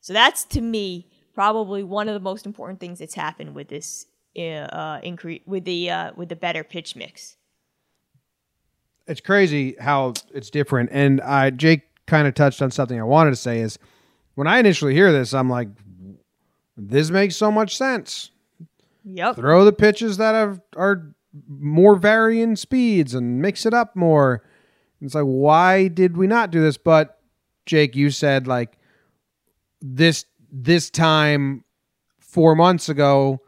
[0.00, 4.06] So that's to me probably one of the most important things that's happened with this
[4.36, 7.36] uh, increase with the uh, with the better pitch mix.
[9.06, 10.90] it's crazy how it's different.
[10.92, 13.78] And I Jake kind of touched on something I wanted to say is
[14.34, 15.68] when I initially hear this, I'm like,
[16.76, 18.30] this makes so much sense.
[19.04, 19.36] Yep.
[19.36, 21.14] Throw the pitches that have, are
[21.48, 24.42] more varying speeds and mix it up more.
[25.00, 26.76] It's like, why did we not do this?
[26.76, 27.18] But
[27.66, 28.76] Jake, you said like
[29.80, 31.64] this this time
[32.18, 33.40] four months ago,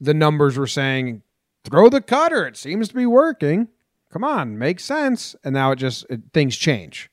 [0.00, 1.22] the numbers were saying
[1.64, 2.46] throw the cutter.
[2.46, 3.68] It seems to be working.
[4.10, 5.34] Come on, makes sense.
[5.44, 7.10] And now it just it, things change.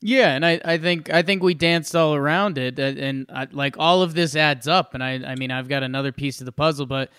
[0.00, 3.46] Yeah, and I, I think I think we danced all around it, and, and I,
[3.52, 4.94] like all of this adds up.
[4.94, 7.10] And I I mean I've got another piece of the puzzle, but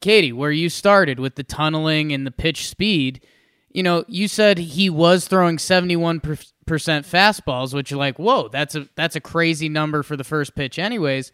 [0.00, 3.24] Katie, where you started with the tunneling and the pitch speed,
[3.76, 6.20] you know, you said he was throwing seventy one
[6.66, 10.54] percent fastballs, which you're like, whoa, that's a that's a crazy number for the first
[10.54, 11.30] pitch, anyways.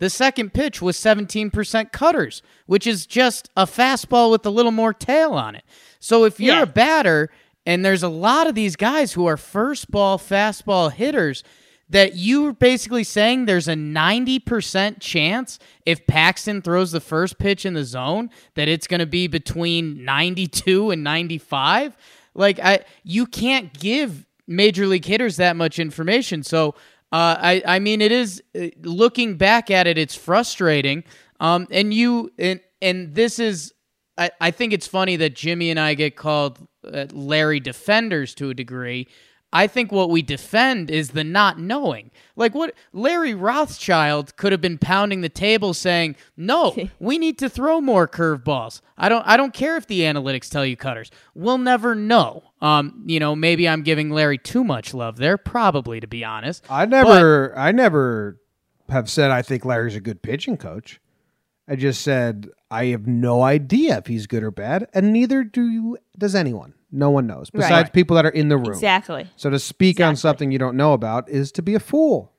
[0.00, 4.92] The second pitch was 17% cutters, which is just a fastball with a little more
[4.92, 5.62] tail on it.
[6.00, 6.62] So if you're Yeah.
[6.62, 7.30] a batter
[7.64, 11.44] and there's a lot of these guys who are first ball fastball hitters
[11.94, 17.74] that you're basically saying there's a 90% chance if Paxton throws the first pitch in
[17.74, 21.96] the zone that it's going to be between 92 and 95
[22.34, 26.74] like I you can't give major league hitters that much information so
[27.12, 31.04] uh, I, I mean, it is uh, looking back at it, it's frustrating.
[31.38, 33.72] Um, and you and and this is,
[34.18, 38.50] I, I think it's funny that Jimmy and I get called uh, Larry defenders to
[38.50, 39.06] a degree.
[39.54, 42.10] I think what we defend is the not knowing.
[42.34, 47.48] Like what Larry Rothschild could have been pounding the table saying, "No, we need to
[47.48, 51.12] throw more curveballs." I don't I don't care if the analytics tell you cutters.
[51.34, 52.42] We'll never know.
[52.60, 56.64] Um, you know, maybe I'm giving Larry too much love there, probably to be honest.
[56.68, 58.40] I never, I never
[58.88, 61.00] have said I think Larry's a good pitching coach.
[61.68, 65.68] I just said I have no idea if he's good or bad, and neither do
[65.68, 66.74] you, does anyone.
[66.94, 67.62] No one knows Right.
[67.62, 68.68] besides people that are in the room.
[68.72, 69.28] Exactly.
[69.36, 72.32] So to speak on something you don't know about is to be a fool.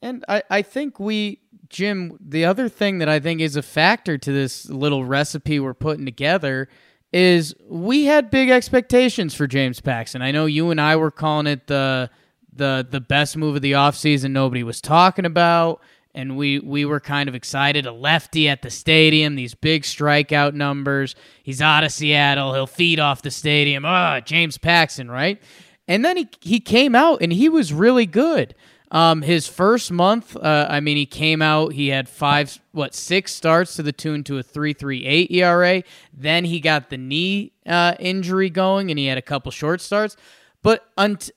[0.00, 4.18] And I, I think we, Jim, the other thing that I think is a factor
[4.18, 6.68] to this little recipe we're putting together
[7.12, 10.20] is we had big expectations for James Paxton.
[10.22, 12.10] I know you and I were calling it the
[12.56, 15.80] the the best move of the offseason nobody was talking about
[16.14, 20.54] and we we were kind of excited a lefty at the stadium these big strikeout
[20.54, 25.40] numbers he's out of Seattle he'll feed off the stadium ah James Paxton right
[25.86, 28.54] and then he he came out and he was really good
[28.94, 31.72] um, his first month, uh, I mean, he came out.
[31.72, 35.82] He had five, what, six starts to the tune to a three three eight ERA.
[36.16, 40.16] Then he got the knee uh, injury going, and he had a couple short starts.
[40.64, 40.90] But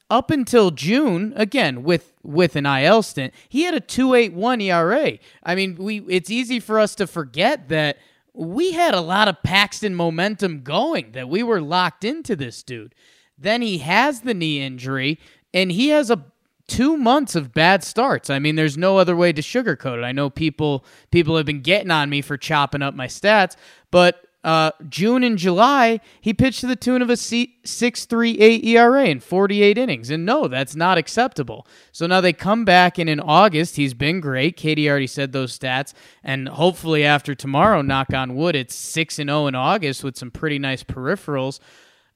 [0.10, 4.62] up until June, again with with an IL stint, he had a two eight one
[4.62, 5.20] ERA.
[5.44, 7.98] I mean, we it's easy for us to forget that
[8.34, 11.12] we had a lot of Paxton momentum going.
[11.12, 12.96] That we were locked into this dude.
[13.38, 15.20] Then he has the knee injury,
[15.54, 16.24] and he has a
[16.70, 18.30] two months of bad starts.
[18.30, 20.06] I mean, there's no other way to sugarcoat it.
[20.06, 23.58] I know people people have been getting on me for chopping up my stats,
[23.92, 29.04] but uh, June and July, he pitched to the tune of a C- 6.38 ERA
[29.04, 30.10] in 48 innings.
[30.10, 31.68] And no, that's not acceptable.
[31.92, 34.56] So now they come back, and in August, he's been great.
[34.56, 35.94] Katie already said those stats.
[36.24, 40.32] And hopefully, after tomorrow, knock on wood, it's 6 and 0 in August with some
[40.32, 41.60] pretty nice peripherals.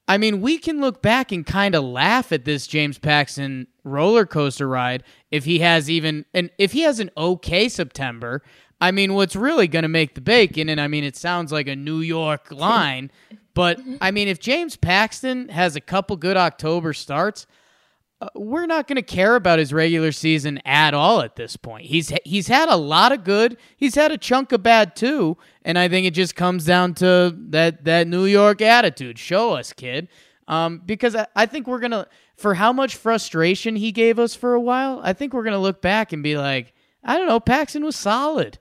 [0.08, 4.24] I mean, we can look back and kind of laugh at this James Paxton roller
[4.24, 8.42] coaster ride if he has even and if he has an okay September.
[8.82, 11.68] I mean, what's really going to make the bacon, and I mean, it sounds like
[11.68, 13.12] a New York line,
[13.54, 17.46] but I mean, if James Paxton has a couple good October starts,
[18.20, 21.86] uh, we're not going to care about his regular season at all at this point.
[21.86, 25.78] He's he's had a lot of good, he's had a chunk of bad too, and
[25.78, 29.16] I think it just comes down to that that New York attitude.
[29.16, 30.08] Show us, kid,
[30.48, 34.54] um, because I, I think we're gonna for how much frustration he gave us for
[34.54, 35.00] a while.
[35.04, 38.58] I think we're gonna look back and be like, I don't know, Paxton was solid.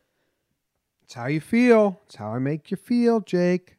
[1.12, 2.00] It's how you feel.
[2.06, 3.76] It's how I make you feel, Jake.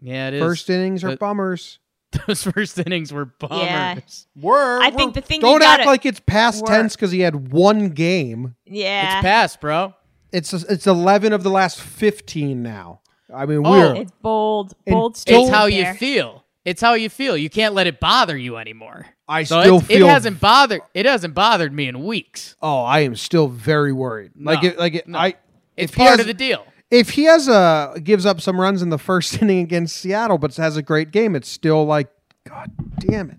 [0.00, 0.40] Yeah, it is.
[0.40, 1.80] First innings are But- bummers.
[2.28, 3.58] Those first innings were bummers.
[3.60, 3.98] Yeah.
[4.40, 4.78] Were.
[4.80, 6.68] I were- think the thing you Don't act gotta- like it's past Were.
[6.68, 8.54] tense because he had one game.
[8.66, 9.16] Yeah.
[9.18, 9.94] It's past, bro.
[10.30, 13.00] It's it's eleven of the last fifteen now.
[13.34, 13.70] I mean, Oh.
[13.72, 15.92] we're It's bold, And bold Don't- It's statement how there.
[15.92, 16.44] you feel.
[16.64, 17.36] It's how you feel.
[17.36, 19.06] You can't let it bother you anymore.
[19.26, 20.82] I So still it's- feel it hasn't bothered.
[20.94, 22.54] It hasn't bothered me in weeks.
[22.62, 24.30] Oh, I am still very worried.
[24.40, 25.18] Like No, it, like it, no.
[25.18, 25.34] I.
[25.76, 26.64] It's if he part has- of the deal.
[26.90, 30.54] If he has a gives up some runs in the first inning against Seattle, but
[30.56, 32.08] has a great game, it's still like,
[32.44, 33.38] God damn it.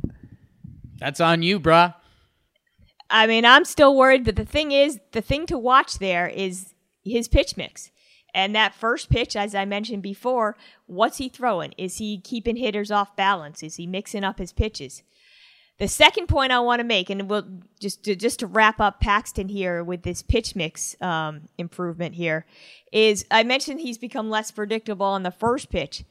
[1.00, 1.94] That's on you, bruh.
[3.10, 6.74] I mean, I'm still worried, but the thing is, the thing to watch there is
[7.06, 7.92] his pitch mix.
[8.34, 11.74] And that first pitch, as I mentioned before, what's he throwing?
[11.78, 13.64] Is he keeping hitters off balance?
[13.64, 15.04] Is he mixing up his pitches?
[15.80, 17.46] The second point I want to make, and we'll
[17.80, 22.46] just to, just to wrap up Paxton here with this pitch mix um, improvement here,
[22.92, 26.04] is I mentioned he's become less predictable on the first pitch.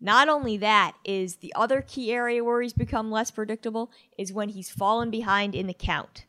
[0.00, 4.50] Not only that, is the other key area where he's become less predictable is when
[4.50, 6.26] he's fallen behind in the count.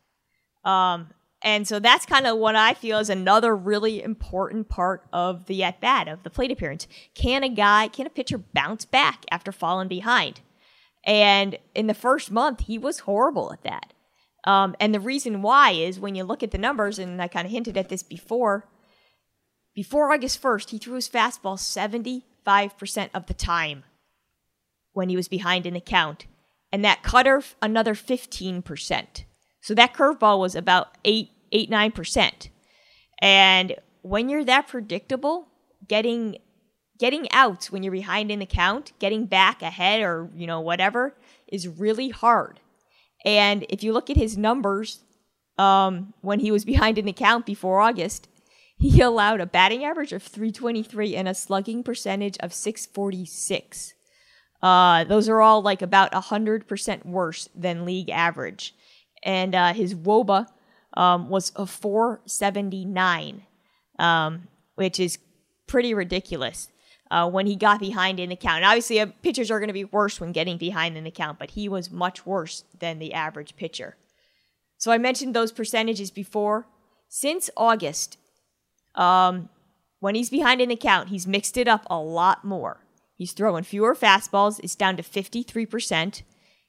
[0.64, 1.10] Um,
[1.42, 5.62] and so that's kind of what I feel is another really important part of the
[5.62, 6.88] at bat of the plate appearance.
[7.14, 10.40] Can a guy, can a pitcher bounce back after falling behind?
[11.08, 13.94] And in the first month, he was horrible at that.
[14.44, 17.46] Um, and the reason why is when you look at the numbers, and I kind
[17.46, 18.68] of hinted at this before,
[19.74, 23.84] before August 1st, he threw his fastball 75% of the time
[24.92, 26.26] when he was behind in the count.
[26.70, 29.24] And that cutter, another 15%.
[29.62, 32.48] So that curveball was about 8, 8 9%.
[33.20, 35.48] And when you're that predictable,
[35.86, 36.36] getting
[36.98, 41.14] getting out when you're behind in the count, getting back ahead or, you know, whatever
[41.46, 42.60] is really hard.
[43.24, 45.00] And if you look at his numbers
[45.58, 48.28] um, when he was behind in the count before August,
[48.76, 53.94] he allowed a batting average of 323 and a slugging percentage of 646.
[54.60, 58.74] Uh, those are all like about 100% worse than league average.
[59.22, 60.46] And uh, his WOBA
[60.94, 63.42] um, was a 479,
[63.98, 65.18] um, which is
[65.66, 66.68] pretty ridiculous
[67.10, 68.58] uh, when he got behind in the count.
[68.58, 71.38] And obviously, uh, pitchers are going to be worse when getting behind in the count,
[71.38, 73.96] but he was much worse than the average pitcher.
[74.76, 76.66] So I mentioned those percentages before.
[77.08, 78.18] Since August,
[78.94, 79.48] um,
[80.00, 82.84] when he's behind in the count, he's mixed it up a lot more.
[83.14, 84.60] He's throwing fewer fastballs.
[84.62, 86.22] It's down to 53%.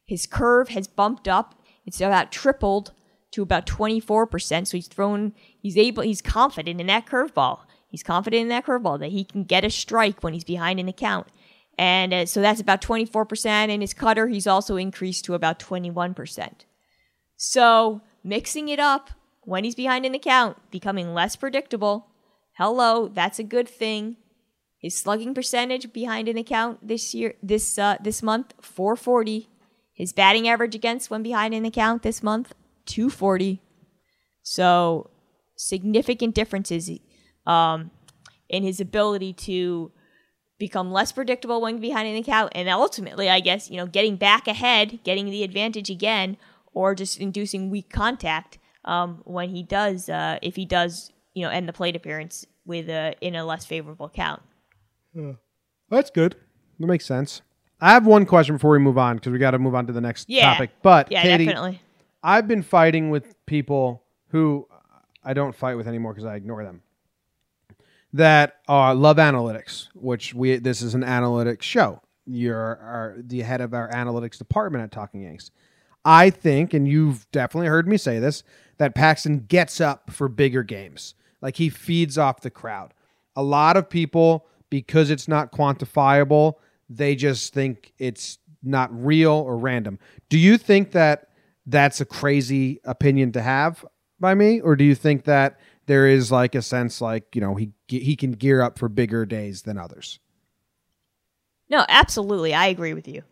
[0.06, 1.62] His curve has bumped up.
[1.86, 2.92] It's about tripled
[3.32, 4.68] to about 24%.
[4.68, 7.60] So he's thrown, he's able, he's confident in that curveball.
[7.90, 10.86] He's confident in that curveball that he can get a strike when he's behind in
[10.86, 11.28] the count.
[11.78, 13.46] And uh, so that's about 24%.
[13.46, 16.52] And his cutter, he's also increased to about 21%.
[17.36, 19.10] So mixing it up
[19.42, 22.08] when he's behind in the count, becoming less predictable.
[22.54, 24.18] Hello, that's a good thing.
[24.78, 29.50] His slugging percentage behind in the count this year, this uh, this month, 440.
[29.94, 32.54] His batting average against when behind in the count this month,
[32.86, 33.62] 240.
[34.42, 35.10] So
[35.58, 36.90] significant differences
[37.50, 37.92] um,
[38.48, 39.92] in his ability to
[40.58, 44.16] become less predictable when behind in the count, and ultimately, I guess you know, getting
[44.16, 46.38] back ahead, getting the advantage again,
[46.74, 51.50] or just inducing weak contact um, when he does, uh, if he does, you know,
[51.50, 54.42] end the plate appearance with a in a less favorable count.
[55.90, 56.36] That's good.
[56.80, 57.42] That makes sense.
[57.82, 59.94] I have one question before we move on because we got to move on to
[59.94, 60.52] the next Yeah.
[60.52, 60.72] topic.
[60.84, 61.82] But Yeah, Katie, definitely.
[62.22, 64.68] I've been fighting with people who
[65.24, 66.82] I don't fight with anymore because I ignore them.
[68.14, 72.02] That uh, love analytics, which we this is an analytics show.
[72.26, 75.52] You're our, the head of our analytics department at Talking Yanks.
[76.06, 78.44] I think, and you've definitely heard me say this,
[78.78, 81.14] that Paxton gets up for bigger games.
[81.42, 82.94] Like he feeds off the crowd.
[83.36, 86.56] A lot of people, because it's not quantifiable,
[86.90, 90.00] they just think it's not real or random.
[90.30, 91.30] Do you think that
[91.66, 93.86] that's a crazy opinion to have
[94.20, 95.60] by me, or do you think that
[95.90, 99.26] there is like a sense like you know he he can gear up for bigger
[99.26, 100.20] days than others?
[101.70, 102.54] No, absolutely.
[102.54, 103.24] I agree with you.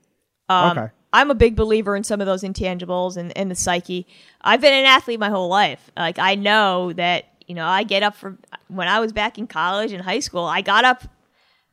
[0.50, 0.92] Um, Okay.
[1.14, 4.06] I'm a big believer in some of those intangibles and, and the psyche.
[4.42, 5.90] I've been an athlete my whole life.
[5.96, 8.38] Like, I know that, you know, I get up for,
[8.68, 11.04] when I was back in college and high school, I got up,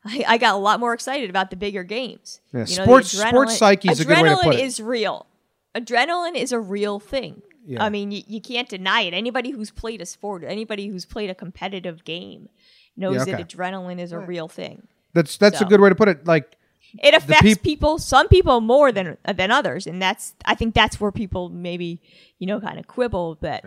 [0.04, 2.40] I, I got a lot more excited about the bigger games.
[2.52, 4.58] Yeah, You know, the sports- sports psyche is a good way to put it.
[4.58, 5.26] adrenaline is real.
[5.74, 7.42] Adrenaline is a real thing.
[7.66, 7.82] Yeah.
[7.84, 9.14] I mean, you, you can't deny it.
[9.14, 12.48] Anybody who's played a sport, anybody who's played a competitive game
[12.96, 14.86] knows Yeah, that adrenaline is a real thing.
[15.14, 16.26] That's that's a good way to put it.
[16.26, 16.56] Like
[17.02, 21.00] it affects peop- people some people more than than others and that's i think that's
[21.00, 22.00] where people maybe
[22.38, 23.64] you know kind of quibble that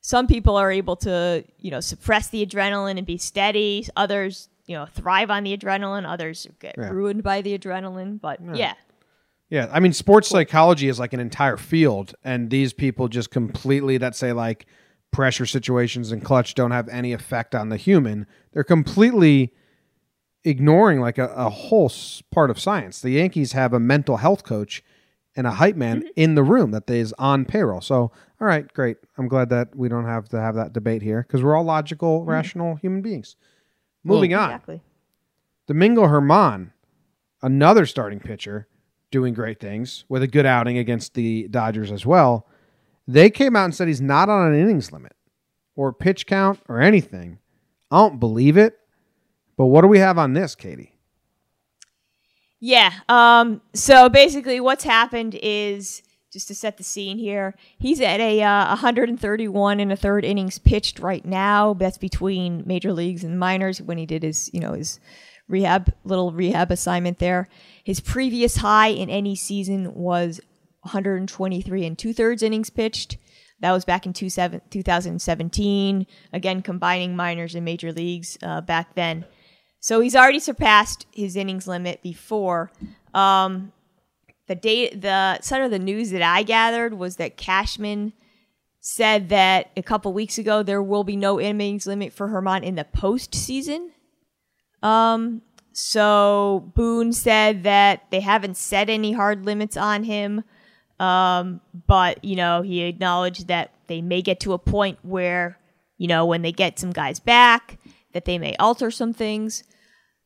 [0.00, 4.74] some people are able to you know suppress the adrenaline and be steady others you
[4.74, 6.88] know thrive on the adrenaline others get Yeah.
[6.88, 8.72] ruined by the adrenaline but yeah
[9.52, 13.98] Yeah, I mean, sports psychology is like an entire field, and these people just completely
[13.98, 14.64] that say like
[15.10, 18.26] pressure situations and clutch don't have any effect on the human.
[18.54, 19.52] They're completely
[20.42, 21.92] ignoring like a, a whole
[22.30, 23.02] part of science.
[23.02, 24.82] The Yankees have a mental health coach
[25.36, 26.08] and a hype man mm-hmm.
[26.16, 27.82] in the room that is on payroll.
[27.82, 28.96] So, all right, great.
[29.18, 32.20] I'm glad that we don't have to have that debate here because we're all logical,
[32.20, 32.30] mm-hmm.
[32.30, 33.36] rational human beings.
[34.02, 34.48] Moving on.
[34.48, 34.80] exactly
[35.66, 36.70] Domingo Germán,
[37.42, 38.66] another starting pitcher,
[39.12, 42.48] doing great things with a good outing against the Dodgers as well.
[43.06, 45.12] They came out and said he's not on an innings limit
[45.76, 47.38] or pitch count or anything.
[47.90, 48.78] I don't believe it.
[49.56, 50.96] But what do we have on this, Katie?
[52.58, 52.92] Yeah.
[53.08, 53.60] Um.
[53.74, 56.02] So basically, what's happened is
[56.32, 57.54] just to set the scene here.
[57.78, 61.74] He's at a uh, 131 and a third innings pitched right now.
[61.74, 64.98] That's between major leagues and minors when he did his, you know, his
[65.52, 67.48] rehab little rehab assignment there.
[67.84, 70.40] His previous high in any season was
[70.80, 73.18] 123 and two thirds innings pitched.
[73.60, 76.06] That was back in two seven, 2017.
[76.32, 79.24] Again, combining minors and major leagues uh, back then.
[79.78, 82.72] So he's already surpassed his innings limit before.
[83.14, 83.72] Um,
[84.48, 88.12] the date, the sort of the news that I gathered was that Cashman
[88.80, 92.74] said that a couple weeks ago there will be no innings limit for Germán in
[92.74, 93.90] the postseason.
[94.82, 100.44] Um, so Boone said that they haven't set any hard limits on him.
[101.00, 105.58] Um, but you know, he acknowledged that they may get to a point where,
[105.98, 107.78] you know, when they get some guys back,
[108.12, 109.64] that they may alter some things.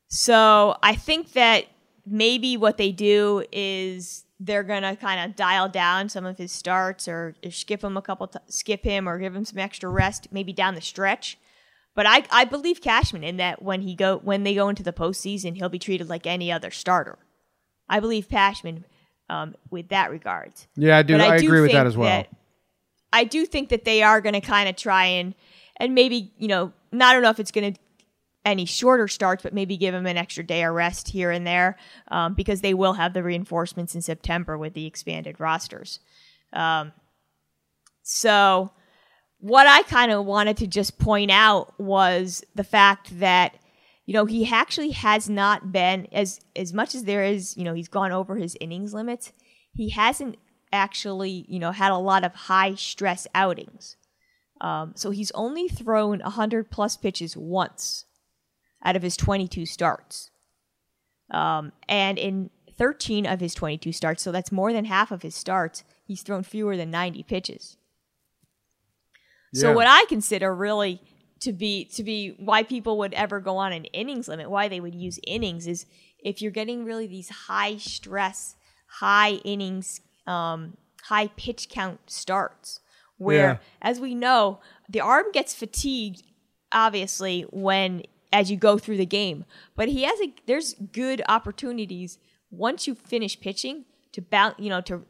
[0.09, 1.67] So I think that
[2.05, 7.09] maybe what they do is they're gonna kind of dial down some of his starts
[7.09, 10.53] or, skip him a couple, t- skip him or give him some extra rest, maybe
[10.53, 11.39] down the stretch.
[11.97, 14.93] But I, I believe Cashman in that when he go when they go into the
[14.93, 17.19] postseason, he'll be treated like any other starter.
[17.89, 18.85] I believe Cashman
[19.31, 20.53] um, with that regard.
[20.77, 21.15] Yeah, I do.
[21.15, 22.25] But I, do agree with that as well.
[23.13, 25.35] I do think that they are going to kind of try and
[25.79, 27.81] and maybe you know I don't know if it's going to
[28.45, 31.79] any shorter starts, but maybe give him an extra day of rest here and there
[32.09, 35.99] um, because they will have the reinforcements in September with the expanded rosters.
[36.53, 36.93] Um,
[38.03, 38.71] so
[39.39, 43.57] what I kind of wanted to just point out was the fact that
[44.07, 47.75] you know he actually has not been as as much as there is you know
[47.75, 49.33] he's gone over his innings limits
[49.73, 50.37] he hasn't
[50.73, 53.97] actually you know had a lot of high stress outings.
[54.61, 58.07] Um, so he's only thrown 100 plus pitches once
[58.83, 60.31] out of his 22 starts.
[61.31, 65.35] Um, and in 13 of his 22 starts so that's more than half of his
[65.35, 67.79] starts he's thrown fewer than 90 pitches
[69.61, 71.01] So what I consider really
[71.41, 74.81] to be to be why people would ever go on an innings limit, why they
[74.81, 75.87] would use innings is
[76.19, 78.57] if you're getting really these high stress,
[78.89, 82.81] high innings, um, high pitch count starts,
[83.19, 83.59] where Yeah.
[83.83, 86.23] as we know, the arm gets fatigued
[86.73, 88.03] obviously when
[88.33, 89.45] as you go through the game,
[89.77, 92.19] but he has a there's good opportunities
[92.51, 95.05] once you finish pitching to bounce, you know, to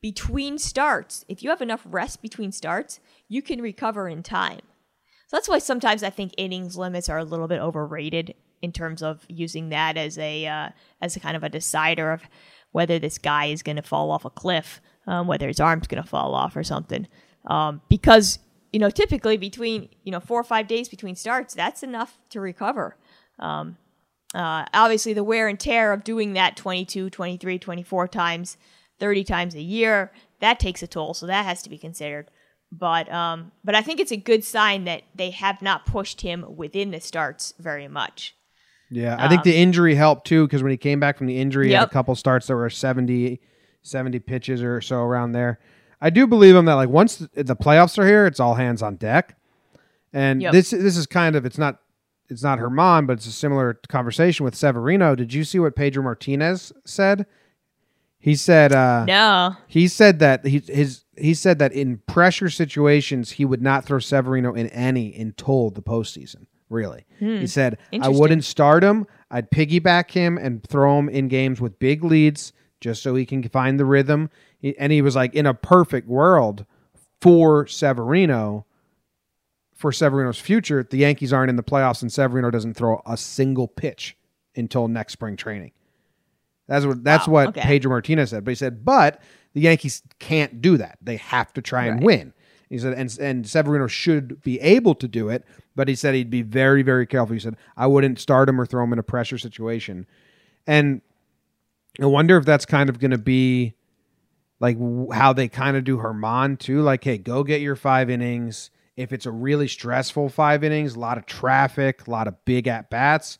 [0.00, 1.24] between starts.
[1.28, 4.60] If you have enough rest between starts, you can recover in time.
[5.26, 9.02] So that's why sometimes I think innings limits are a little bit overrated in terms
[9.02, 10.70] of using that as a uh,
[11.02, 12.22] as a kind of a decider of
[12.72, 16.02] whether this guy is going to fall off a cliff, um, whether his arm's going
[16.02, 17.06] to fall off or something.
[17.46, 18.38] Um, because
[18.72, 22.40] you know, typically between you know four or five days between starts, that's enough to
[22.40, 22.96] recover.
[23.38, 23.76] Um,
[24.34, 28.58] uh, obviously, the wear and tear of doing that 22, 23, 24 times,
[28.98, 31.14] 30 times a year, that takes a toll.
[31.14, 32.30] So that has to be considered.
[32.70, 36.44] But um, but I think it's a good sign that they have not pushed him
[36.56, 38.34] within the starts very much.
[38.90, 41.68] Yeah, I think the injury helped too because when he came back from the injury,
[41.74, 41.88] Um, Yep.
[41.88, 43.40] a couple starts that were 70,
[43.82, 45.58] 70 pitches or so around there.
[46.00, 48.82] I do believe him that like once the, the playoffs are here, it's all hands
[48.82, 49.36] on deck.
[50.12, 50.52] And Yep.
[50.52, 51.80] this this is kind of it's not
[52.28, 55.14] it's not Germán, but it's a similar conversation with Severino.
[55.14, 57.24] Did you see what Pedro Martinez said?
[58.20, 63.32] He said uh, No, he said that he his he said that in pressure situations
[63.32, 66.46] he would not throw Severino in any until the postseason.
[66.70, 67.06] Really,
[67.40, 69.06] he said I wouldn't start him.
[69.30, 73.42] I'd piggyback him and throw him in games with big leads just so he can
[73.48, 74.30] find the rhythm.
[74.58, 76.66] He- And he was like, in a perfect world
[77.20, 78.66] for Severino,
[79.74, 83.66] for Severino's future, the Yankees aren't in the playoffs and Severino doesn't throw a single
[83.68, 84.16] pitch
[84.56, 85.72] until next spring training.
[86.68, 87.62] That's what that's Wow, what okay.
[87.62, 88.44] Pedro Martinez said.
[88.44, 89.20] But he said, but
[89.54, 90.98] the Yankees can't do that.
[91.02, 92.04] They have to try and Right.
[92.04, 92.32] win.
[92.68, 95.44] He said, and and Severino should be able to do it,
[95.74, 97.32] but he said he'd be very very careful.
[97.32, 100.06] He said I wouldn't start him or throw him in a pressure situation,
[100.66, 101.00] and
[102.00, 103.72] I wonder if that's kind of going to be
[104.60, 104.76] like
[105.12, 106.82] how they kind of do Germán too.
[106.82, 108.70] Like, hey, go get your five innings.
[108.96, 112.66] If it's a really stressful five innings, a lot of traffic, a lot of big
[112.68, 113.38] at bats,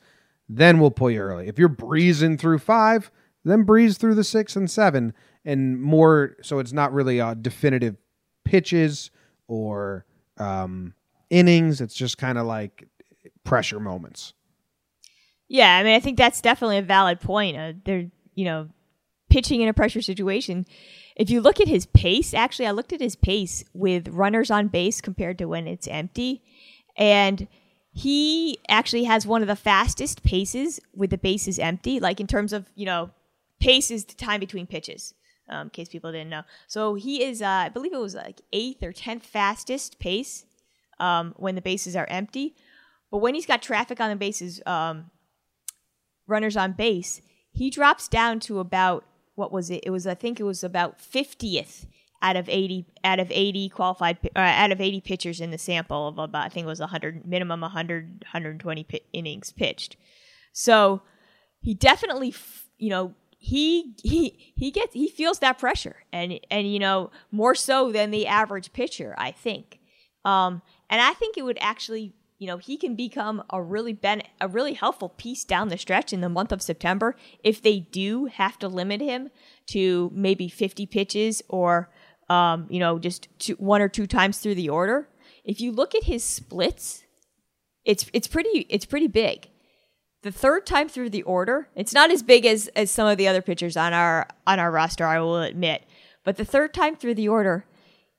[0.49, 1.49] then we'll pull you early.
[1.49, 3.11] If you're breezing through five,
[3.51, 6.36] then breeze through the six and seven, and more.
[6.42, 7.96] So it's not really uh, definitive
[8.44, 9.11] pitches
[9.46, 10.05] or
[10.38, 10.94] um,
[11.30, 11.80] innings.
[11.80, 12.88] It's just kind of like
[13.44, 14.34] pressure moments.
[15.49, 17.57] Yeah, I mean, I think that's definitely a valid point.
[17.57, 18.68] Uh, they're, you know,
[19.30, 20.66] pitching in a pressure situation.
[21.16, 24.68] If you look at his pace, actually, I looked at his pace with runners on
[24.68, 26.42] base compared to when it's empty,
[26.96, 27.49] and
[27.92, 31.99] he actually has one of the fastest paces with the bases empty.
[31.99, 33.11] Like in terms of you know,
[33.61, 35.14] pace is the time between pitches.
[35.50, 38.42] Um, in case people didn't know, so he is, uh, I believe it was like
[38.52, 40.44] eighth or tenth fastest pace
[41.00, 42.54] um, when the bases are empty.
[43.11, 45.11] But when he's got traffic on the bases, um,
[46.26, 49.04] runners on base, he drops down to about
[49.34, 49.82] what was it?
[49.84, 51.86] It was I think it was about 50th
[52.20, 56.09] out of 80 out of 80 qualified uh, out of 80 pitchers in the sample
[56.09, 59.96] of about I think it was 100 minimum 100 120 pi- innings pitched.
[60.52, 61.02] So
[61.61, 62.34] he definitely
[62.76, 67.55] you know he he he gets he feels that pressure and and you know more
[67.55, 69.80] so than the average pitcher I think.
[70.24, 70.61] Um
[70.91, 74.49] and I think it would actually you know he can become a really ben- a
[74.49, 77.14] really helpful piece down the stretch in the month of September
[77.45, 79.30] if they do have to limit him
[79.66, 81.91] to maybe 50 pitches or
[82.28, 85.09] um, you know just two, one or two times through the order.
[85.45, 87.05] If you look at his splits,
[87.84, 89.49] it's it's pretty it's pretty big.
[90.29, 93.26] The third time through the order, it's not as big as as some of the
[93.26, 95.85] other pitchers on our on our roster, I will admit.
[96.22, 97.64] But the third time through the order,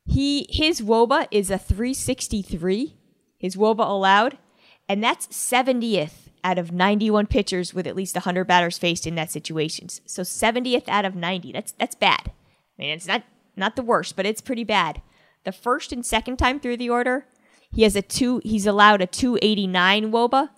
[0.08, 2.98] he his woba is a 363
[3.38, 4.40] his woba allowed
[4.88, 9.30] and that's 70th out of 91 pitchers with at least 100 batters faced in that
[9.30, 9.88] situation.
[9.88, 12.32] so 70th out of 90 that's that's bad i
[12.82, 13.22] mean it's not
[13.56, 15.04] not the worst but it's pretty bad
[15.44, 17.28] the first and second time through the order
[17.72, 20.50] he has a two he's allowed a 289 woba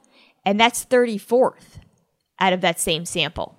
[0.46, 1.80] and that's 34th
[2.40, 3.58] out of that same sample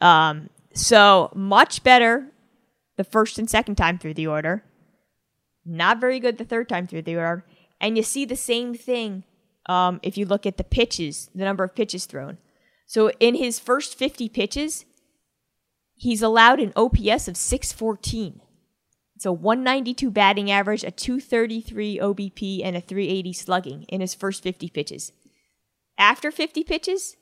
[0.00, 2.28] um, so much better
[2.96, 4.64] the first and second time through the order
[5.64, 7.44] not very good the third time through the order.
[7.80, 9.24] And you see the same thing
[9.66, 12.38] um, if you look at the pitches, the number of pitches thrown.
[12.86, 14.84] So in his first 50 pitches,
[15.94, 18.40] he's allowed an OPS of 614.
[19.16, 24.42] It's a 192 batting average, a 233 OBP, and a 380 slugging in his first
[24.42, 25.12] 50 pitches.
[25.98, 27.16] After 50 pitches,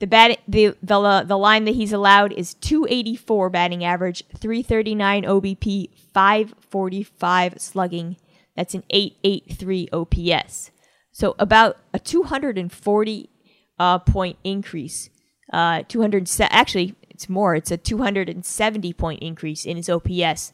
[0.00, 5.22] the bat the the uh, the line that he's allowed is 284 batting average, 339
[5.22, 8.16] OBP, 545 slugging,
[8.56, 10.70] That's an 883 OPS.
[11.12, 13.30] So about a 240
[13.78, 15.08] uh, point increase.
[15.52, 17.54] Uh, 200 actually it's more.
[17.54, 20.52] It's a 270 point increase in his OPS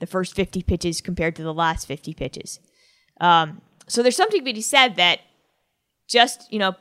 [0.00, 2.58] the first 50 pitches compared to the last 50 pitches.
[3.20, 5.20] Um, so there's something to be said that
[6.10, 6.74] just you know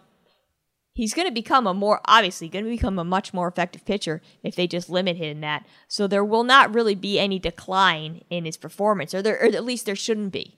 [0.93, 4.21] he's going to become a more obviously going to become a much more effective pitcher
[4.43, 5.65] if they just limit him in that.
[5.88, 9.63] So there will not really be any decline in his performance, or there, or at
[9.63, 10.57] least there shouldn't be.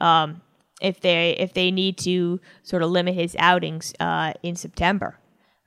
[0.00, 0.42] Um,
[0.80, 5.18] if they if they need to sort of limit his outings uh, in September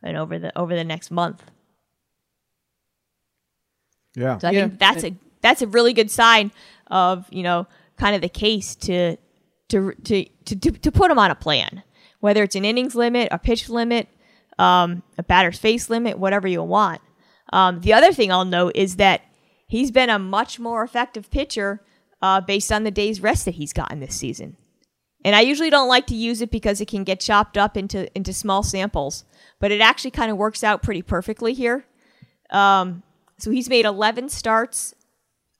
[0.01, 1.43] and over the over the next month.
[4.15, 4.37] Yeah.
[4.37, 4.67] So I Yeah.
[4.67, 6.51] think that's a that's a really good sign
[6.87, 9.17] of you know kind of the case to
[9.69, 11.83] to to to to, to put him on a plan,
[12.23, 14.07] whether it's an innings limit, a pitch limit,
[14.57, 17.01] um, a batter's face limit, whatever you want.
[17.51, 19.23] Um, the other thing I'll note is that
[19.67, 21.81] he's been a much more effective pitcher
[22.21, 24.55] uh, based on the days rest that he's gotten this season.
[25.25, 28.09] And I usually don't like to use it because it can get chopped up into
[28.15, 29.25] into small samples,
[29.59, 31.85] but it actually kind of works out pretty perfectly here.
[32.51, 33.03] Um,
[33.37, 34.95] so he's made 11 starts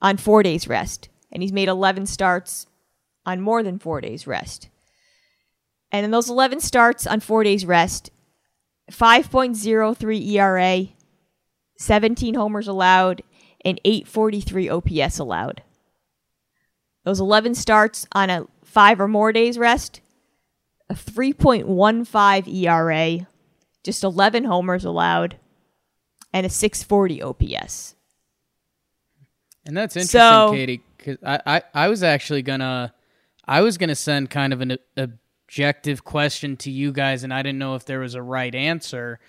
[0.02, 2.68] on four days rest, and he's made 11 starts
[3.26, 4.70] on more than four days rest.
[5.94, 8.10] And in those 11 starts on four days rest,
[8.92, 10.88] 5.03 ERA,
[11.78, 13.22] 17 homers allowed,
[13.64, 15.62] and 843 OPS allowed.
[17.06, 20.02] Those 11 starts on a five or more days rest,
[20.90, 23.28] a 3.15 ERA,
[23.84, 25.38] just 11 homers allowed,
[26.34, 27.96] and a 640 OPS.
[29.66, 32.94] And that's interesting, So- Katie, because I, I, I was actually gonna,
[33.46, 34.78] I was gonna send kind of an
[35.54, 39.20] objective question to you guys, and I didn't know if there was a right answer.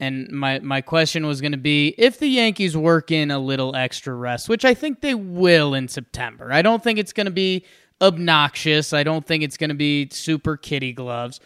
[0.00, 3.76] And my my question was going to be if the Yankees work in a little
[3.76, 6.52] extra rest, which I think they will in September.
[6.52, 7.64] I don't think it's going to be
[8.00, 8.92] obnoxious.
[8.92, 11.38] I don't think it's going to be super kitty gloves.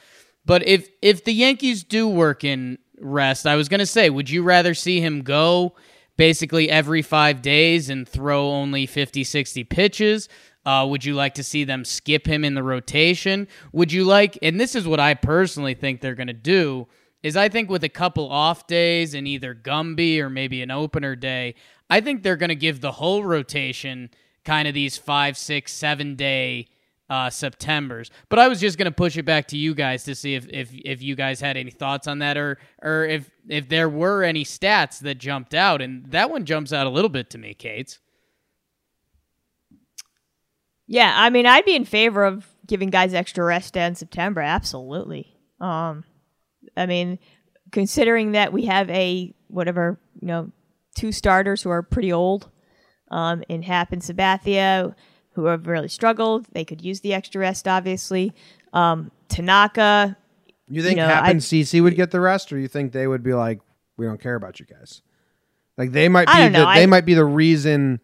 [0.47, 4.31] But if if the Yankees do work in rest, I was going to say, would
[4.31, 5.75] you rather see him go
[6.17, 10.31] basically every 5 days and throw only 50 60 pitches?
[10.67, 13.49] Uh, would you like to see them skip him in the rotation?
[13.73, 16.87] Would you like and this is what I personally think they're going to do
[17.23, 21.17] is I think with a couple off days and either Gumby or maybe an opener
[21.17, 21.55] day,
[21.89, 24.11] I think they're going to give the whole rotation
[24.45, 26.69] kind of these five, six, seven day
[27.09, 28.11] uh, September's.
[28.29, 30.47] But I was just going to push it back to you guys to see if,
[30.49, 34.23] if if you guys had any thoughts on that or or if if there were
[34.23, 37.55] any stats that jumped out, and that one jumps out a little bit to me,
[37.55, 37.99] Kate.
[40.87, 44.41] Yeah, I mean, I'd be in favor of giving guys extra rest in September.
[44.41, 45.37] Absolutely.
[45.61, 46.05] Um,
[46.77, 47.19] I mean,
[47.73, 50.51] considering that we have a whatever you know
[50.97, 52.51] two starters who are pretty old,
[53.11, 54.95] um, in Happ and Sabathia,
[55.33, 57.67] who have really struggled, they could use the extra rest.
[57.69, 58.33] Obviously,
[58.73, 60.17] um, Tanaka.
[60.69, 62.93] You think You know, Happ I- and CC would get the rest, or you think
[62.93, 63.61] they would be like,
[63.97, 65.03] "We don't care about you guys"?
[65.77, 66.33] Like they might be.
[66.33, 68.01] I don't the, they I- might be the reason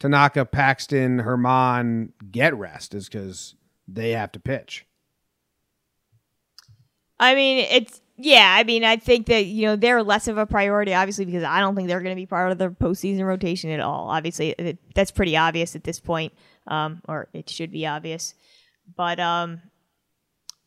[0.00, 3.54] Tanaka, Paxton, Germán get rest is because
[3.86, 4.86] they have to pitch.
[7.18, 8.54] I mean, it's yeah.
[8.58, 11.60] I mean, I think that you know they're less of a priority, obviously, because I
[11.60, 14.10] don't think they're going to be part of the postseason rotation at all.
[14.10, 16.32] Obviously, it, that's pretty obvious at this point,
[16.66, 18.34] um, or it should be obvious.
[18.96, 19.62] But um,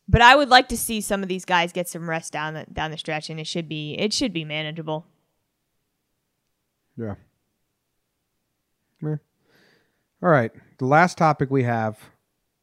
[0.08, 2.66] but I would like to see some of these guys get some rest down the
[2.72, 5.06] down the stretch, and it should be it should be manageable.
[6.96, 7.14] Yeah.
[9.02, 9.16] Yeah.
[10.22, 10.52] All right.
[10.78, 11.98] The last topic we have,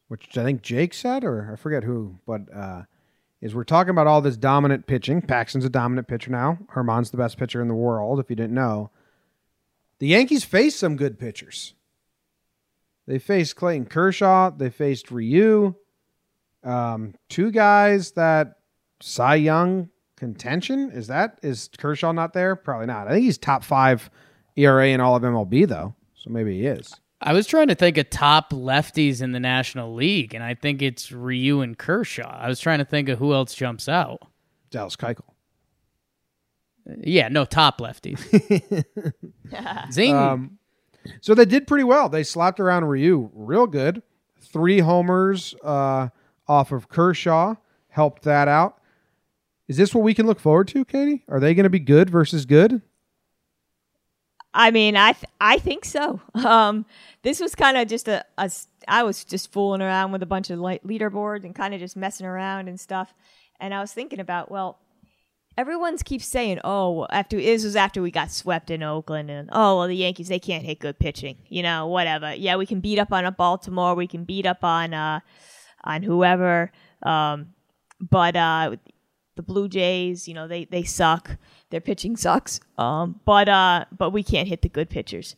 [0.08, 2.82] which I think Jake said, or I forget who, but uh,
[3.40, 5.22] is we're talking about all this dominant pitching.
[5.22, 6.58] Paxton's a dominant pitcher now.
[6.74, 8.90] Germán's the best pitcher in the world, if you didn't know.
[9.98, 11.74] The Yankees faced some good pitchers.
[13.06, 14.50] They faced Clayton Kershaw.
[14.50, 15.74] They faced Ryu.
[16.64, 18.56] Um, two guys that
[19.00, 20.90] Cy Young contention.
[20.90, 22.56] Is that is Kershaw not there?
[22.56, 23.06] Probably not.
[23.06, 24.10] I think he's top five
[24.56, 25.94] ERA in all of MLB though,
[26.26, 26.92] so maybe he is.
[27.20, 30.82] I was trying to think of top lefties in the National League, and I think
[30.82, 32.28] it's Ryu and Kershaw.
[32.28, 34.20] I was trying to think of who else jumps out.
[34.70, 35.22] Dallas Keuchel.
[37.02, 38.20] Yeah, no top lefties.
[39.92, 40.14] Zing.
[40.14, 40.58] Um,
[41.20, 42.08] so they did pretty well.
[42.08, 44.02] They slapped around Ryu real good.
[44.40, 46.08] Three homers uh,
[46.48, 47.54] off of Kershaw
[47.88, 48.78] helped that out.
[49.68, 51.24] Is this what we can look forward to, Katie?
[51.28, 52.82] Are they going to be good versus good?
[54.56, 56.20] I mean, I th- I think so.
[56.34, 56.86] Um,
[57.22, 58.50] this was kind of just a, a
[58.88, 61.96] I was just fooling around with a bunch of like leaderboards and kind of just
[61.96, 63.12] messing around and stuff.
[63.60, 64.78] And I was thinking about, well,
[65.58, 69.78] everyone's keeps saying, "Oh, after this was after we got swept in Oakland, and oh,
[69.78, 72.34] well, the Yankees they can't hit good pitching, you know, whatever.
[72.34, 75.20] Yeah, we can beat up on a Baltimore, we can beat up on uh,
[75.84, 77.48] on whoever, um,
[78.00, 78.76] but uh,
[79.34, 81.36] the Blue Jays, you know, they they suck.
[81.70, 85.34] Their pitching sucks, um, but uh, but we can't hit the good pitchers.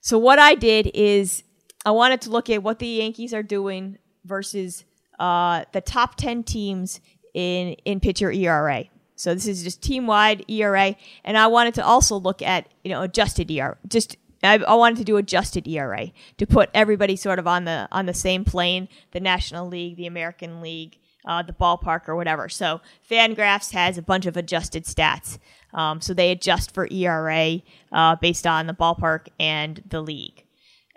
[0.00, 1.42] So what I did is
[1.84, 4.84] I wanted to look at what the Yankees are doing versus
[5.18, 7.00] uh, the top ten teams
[7.34, 8.84] in in pitcher ERA.
[9.16, 12.90] So this is just team wide ERA, and I wanted to also look at you
[12.90, 13.76] know adjusted ERA.
[13.88, 17.88] Just I, I wanted to do adjusted ERA to put everybody sort of on the
[17.92, 22.48] on the same plane: the National League, the American League, uh, the ballpark, or whatever.
[22.48, 25.38] So Fangraphs has a bunch of adjusted stats.
[25.74, 27.62] Um, so they adjust for ERA
[27.92, 30.44] uh, based on the ballpark and the league,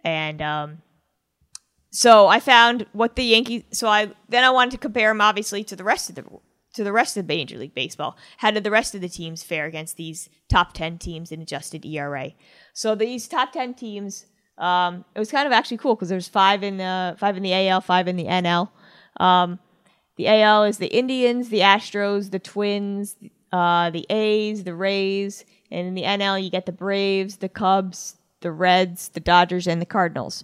[0.04, 0.82] and um,
[1.96, 3.64] so I found what the Yankees.
[3.72, 6.26] So I then I wanted to compare them obviously to the rest of the
[6.74, 8.18] to the rest of Major League Baseball.
[8.38, 11.86] How did the rest of the teams fare against these top ten teams in adjusted
[11.86, 12.34] ERA?
[12.74, 14.26] So these top ten teams,
[14.58, 17.54] um, it was kind of actually cool because there's five in the five in the
[17.54, 18.70] AL, five in the NL.
[19.18, 19.60] Um,
[20.16, 23.16] the AL is the Indians, the Astros, the Twins,
[23.51, 28.16] uh, the A's, the Rays, and in the NL you get the Braves, the Cubs,
[28.41, 30.43] the Reds, the Dodgers, and the Cardinals.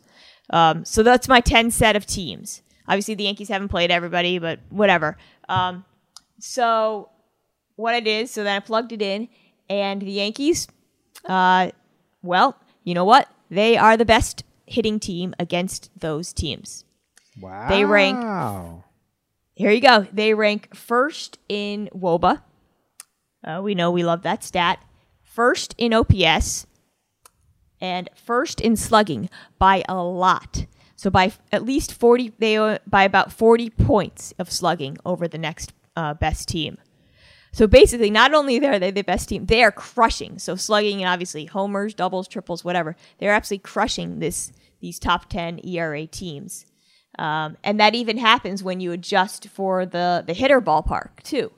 [0.50, 2.62] Um, so that's my 10 set of teams.
[2.88, 5.18] Obviously, the Yankees haven't played everybody, but whatever.
[5.48, 5.86] Um,
[6.40, 7.10] so
[7.76, 9.30] what I did, so then I plugged it in,
[9.70, 10.68] and the Yankees,
[11.26, 11.72] uh,
[12.22, 13.30] well, you know what?
[13.50, 16.84] They are the best hitting team against those teams.
[17.40, 17.70] Wow.
[17.70, 18.84] They rank-
[19.54, 20.08] Here you go.
[20.12, 22.42] They rank first in WOBA.
[23.44, 24.80] Uh, we know we love that stat.
[25.24, 26.68] First in OPS,
[27.80, 30.66] and first in slugging by a lot.
[30.96, 35.28] So by f- at least 40, they uh, by about 40 points of slugging over
[35.28, 36.78] the next uh, best team.
[37.52, 40.40] So basically, not only are they the best team, they are crushing.
[40.40, 42.96] So slugging and obviously homers, doubles, triples, whatever.
[43.18, 46.66] They're absolutely crushing this these top 10 ERA teams.
[47.20, 51.52] Um, and that even happens when you adjust for the, the hitter ballpark, too.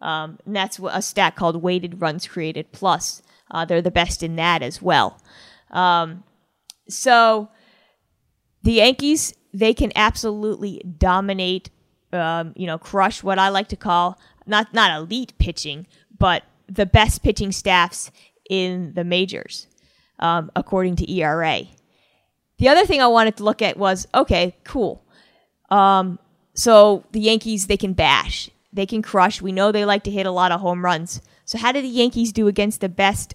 [0.00, 3.22] Um, and that's a stat called weighted runs created plus.
[3.50, 5.20] Uh, they're the best in that as well.
[5.70, 6.24] Um,
[6.88, 7.48] so
[8.62, 11.70] the Yankees, they can absolutely dominate,
[12.12, 15.86] um, you know, crush what I like to call not not elite pitching,
[16.16, 18.10] but the best pitching staffs
[18.48, 19.66] in the majors,
[20.18, 21.62] um, according to ERA.
[22.58, 25.02] The other thing I wanted to look at was okay, cool.
[25.70, 26.18] Um,
[26.54, 29.42] so the Yankees, they can bash, they can crush.
[29.42, 31.20] We know they like to hit a lot of home runs.
[31.44, 33.34] So how do the Yankees do against the best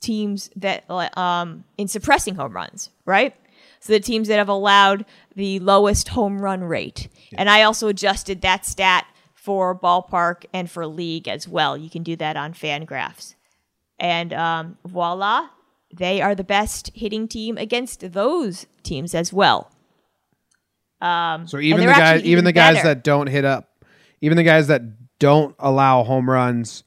[0.00, 0.84] teams that
[1.16, 3.34] um, in suppressing home runs, right?
[3.80, 7.08] So the teams that have allowed the lowest home run rate.
[7.36, 11.76] And I also adjusted that stat for ballpark and for league as well.
[11.76, 13.34] You can do that on Fangraphs.
[13.98, 15.48] And um, voila,
[15.94, 19.70] they are the best hitting team against those teams as well.
[21.00, 22.88] Um, So even the guys, actually even the guys better.
[22.88, 23.84] that don't hit up,
[24.20, 24.82] even the guys that
[25.18, 26.84] don't allow home runs,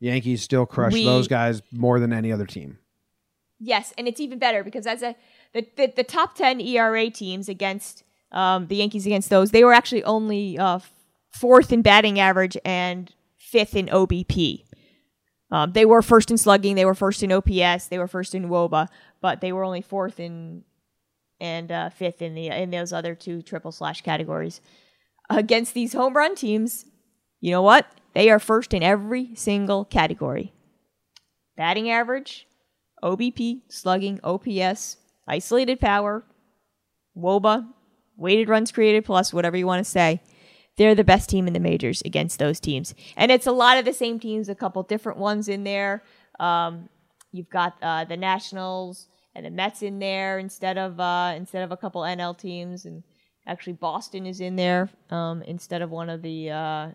[0.00, 2.78] Yankees still crush We- those guys more than any other team.
[3.60, 5.14] Yes, and it's even better because as a
[5.52, 9.72] the, the, the top ten ERA teams against um, the Yankees against those, they were
[9.72, 10.80] actually only uh,
[11.30, 14.64] fourth in batting average and fifth in OBP.
[15.52, 18.48] Um, they were first in slugging, they were first in OPS, they were first in
[18.48, 18.88] WOBA,
[19.20, 20.64] but they were only fourth in
[21.40, 24.62] and uh, fifth in the in those other two triple slash categories.
[25.28, 26.86] Against these home run teams,
[27.40, 27.86] you know what?
[28.14, 30.54] They are first in every single category.
[31.56, 32.46] Batting average,
[33.02, 34.96] OBP, slugging, OPS,
[35.28, 36.24] isolated power,
[37.14, 37.68] WOBA,
[38.16, 40.22] weighted runs created plus, whatever you want to say.
[40.76, 42.94] They're the best team in the majors against those teams.
[43.16, 46.02] And it's a lot of the same teams, a couple different ones in there.
[46.40, 46.88] Um,
[47.30, 51.72] you've got uh, the Nationals and the Mets in there instead of uh, instead of
[51.72, 53.02] a couple NL teams, and
[53.46, 56.90] actually Boston is in there um, instead of one of the uh,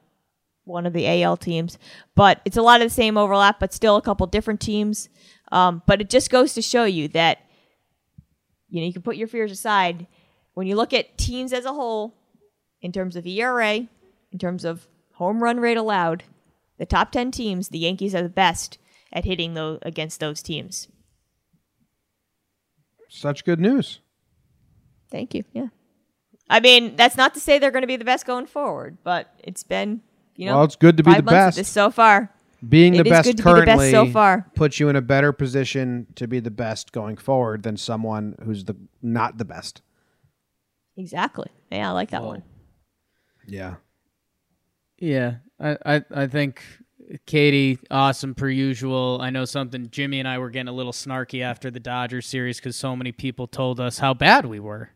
[0.64, 1.78] one of the AL teams.
[2.16, 5.10] But it's a lot of the same overlap, but still a couple different teams.
[5.52, 7.40] Um, but it just goes to show you that
[8.70, 10.08] you know you can put your fears aside
[10.54, 12.17] when you look at teams as a whole
[12.88, 13.86] in terms of ERA,
[14.32, 16.24] in terms of home run rate allowed.
[16.78, 18.78] The top ten teams, the Yankees are the best
[19.12, 20.88] at hitting those against those teams.
[23.10, 24.00] Such good news.
[25.12, 25.44] Thank you.
[25.52, 25.68] Yeah.
[26.50, 29.34] I mean, that's not to say they're going to be the best going forward, but
[29.44, 30.00] it's been,
[30.38, 31.58] you know, well, it's good to be the best.
[31.58, 32.34] this so far.
[32.68, 34.50] Being the best good to be the best currently so far.
[34.56, 38.64] puts you in a better position to be the best going forward than someone who's
[38.64, 39.82] the not the best.
[40.96, 41.50] Exactly.
[41.70, 42.44] Yeah, I like that Well, one.
[43.48, 43.76] Yeah.
[45.00, 46.62] Yeah, I, I, I think
[47.26, 49.20] Katie, awesome per usual.
[49.22, 49.90] I know something.
[49.92, 53.12] Jimmy and I were getting a little snarky after the Dodgers series because so many
[53.12, 54.90] people told us how bad we were.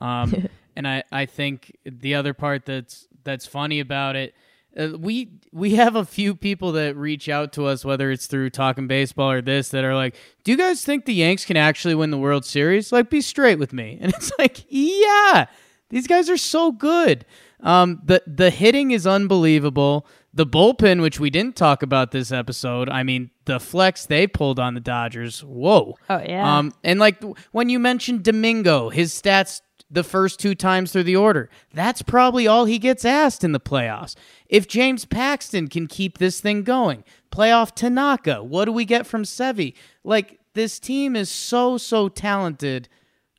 [0.00, 4.34] Um, and I, I think the other part that's that's funny about it,
[4.76, 8.50] uh, we we have a few people that reach out to us, whether it's through
[8.50, 11.94] talking baseball or this, that are like, "Do you guys think the Yanks can actually
[11.94, 12.92] win the World Series?
[12.92, 15.46] Like, be straight with me." And it's like, yeah,
[15.88, 17.24] these guys are so good.
[17.60, 20.06] Um, the the hitting is unbelievable.
[20.34, 24.58] The bullpen, which we didn't talk about this episode, I mean, the flex they pulled
[24.58, 25.42] on the Dodgers.
[25.42, 25.96] Whoa.
[26.10, 26.58] Oh, yeah.
[26.58, 31.16] Um, and like when you mentioned Domingo, his stats the first two times through the
[31.16, 31.48] order.
[31.72, 34.14] That's probably all he gets asked in the playoffs.
[34.48, 39.22] If James Paxton can keep this thing going, playoff Tanaka, what do we get from
[39.22, 39.74] Sevi?
[40.04, 42.88] Like this team is so so talented.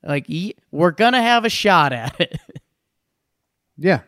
[0.04, 0.28] Like
[0.72, 2.40] we're gonna have a shot at it.
[3.78, 4.02] Yeah,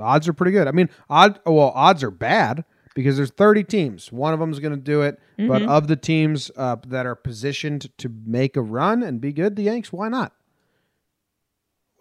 [0.00, 0.68] odds are pretty good.
[0.68, 1.40] I mean, odd.
[1.46, 2.64] Well, odds are bad
[2.94, 4.12] because there's 30 teams.
[4.12, 5.48] One of them is going to do it, mm-hmm.
[5.48, 9.56] but of the teams uh, that are positioned to make a run and be good,
[9.56, 10.32] the Yanks, why not?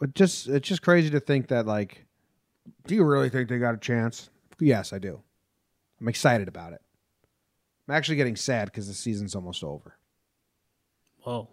[0.01, 2.05] It just it's just crazy to think that like,
[2.88, 4.30] do you really think they got a chance?
[4.59, 5.21] Yes, I do.
[5.99, 6.82] I'm excited about it.
[7.88, 9.97] I'm actually getting sad because the season's almost over.
[11.21, 11.47] Whoa.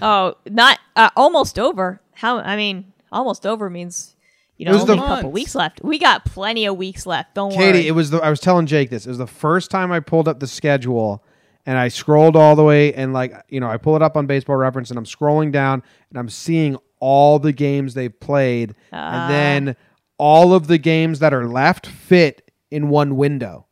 [0.00, 2.00] Oh, not uh, almost over.
[2.14, 2.38] How?
[2.38, 4.16] I mean, almost over means
[4.62, 5.82] you know, only a couple weeks left.
[5.82, 7.34] We got plenty of weeks left.
[7.34, 7.72] Don't Katie, worry.
[7.72, 9.06] Katie, it was the I was telling Jake this.
[9.06, 11.24] It was the first time I pulled up the schedule
[11.66, 14.26] and I scrolled all the way and like you know, I pull it up on
[14.26, 18.96] baseball reference and I'm scrolling down and I'm seeing all the games they've played uh.
[18.96, 19.28] and ah.
[19.28, 19.76] then
[20.18, 23.66] all of the games that are left fit in one window.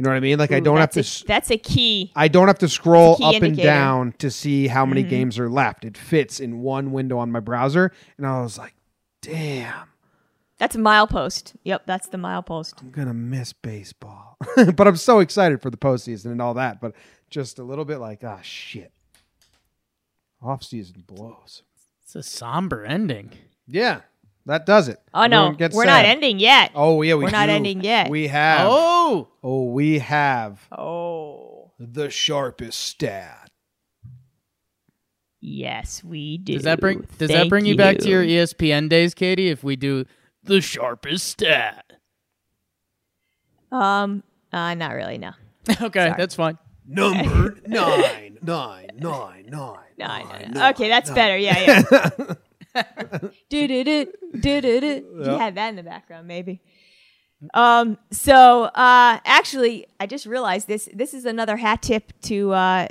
[0.00, 0.38] You know what I mean?
[0.38, 1.00] Like Ooh, I don't have to.
[1.00, 2.10] A, that's a key.
[2.16, 3.44] I don't have to scroll up indicator.
[3.44, 5.10] and down to see how many mm-hmm.
[5.10, 5.84] games are left.
[5.84, 8.72] It fits in one window on my browser, and I was like,
[9.22, 9.88] Damn.
[10.58, 11.54] That's a milepost.
[11.64, 12.82] Yep, that's the milepost.
[12.82, 14.36] I'm gonna miss baseball,
[14.74, 16.82] but I'm so excited for the postseason and all that.
[16.82, 16.92] But
[17.30, 18.92] just a little bit like, ah, shit.
[20.42, 21.62] Off season blows.
[22.02, 23.30] It's a somber ending.
[23.66, 24.00] Yeah,
[24.44, 24.98] that does it.
[25.14, 25.86] Oh no, we're sad.
[25.86, 26.72] not ending yet.
[26.74, 28.10] Oh yeah, we are not ending yet.
[28.10, 28.66] We have.
[28.70, 30.60] Oh, oh, we have.
[30.70, 33.39] Oh, the sharpest stat.
[35.40, 36.54] Yes, we do.
[36.54, 39.48] Does that bring Does Thank that bring you, you back to your ESPN days, Katie?
[39.48, 40.04] If we do
[40.42, 41.84] the sharpest stat.
[43.72, 44.22] Um,
[44.52, 45.16] uh, not really.
[45.16, 45.32] No.
[45.70, 46.14] okay, Sorry.
[46.18, 46.58] that's fine.
[46.86, 50.58] Number nine, nine, nine, nine, nine.
[50.72, 51.14] Okay, that's nine.
[51.14, 51.36] better.
[51.38, 51.82] Yeah,
[52.74, 52.82] yeah.
[53.48, 55.22] do do do do do do.
[55.24, 56.60] You had that in the background, maybe.
[57.54, 57.96] Um.
[58.10, 60.88] So, uh, actually, I just realized this.
[60.92, 62.88] This is another hat tip to uh,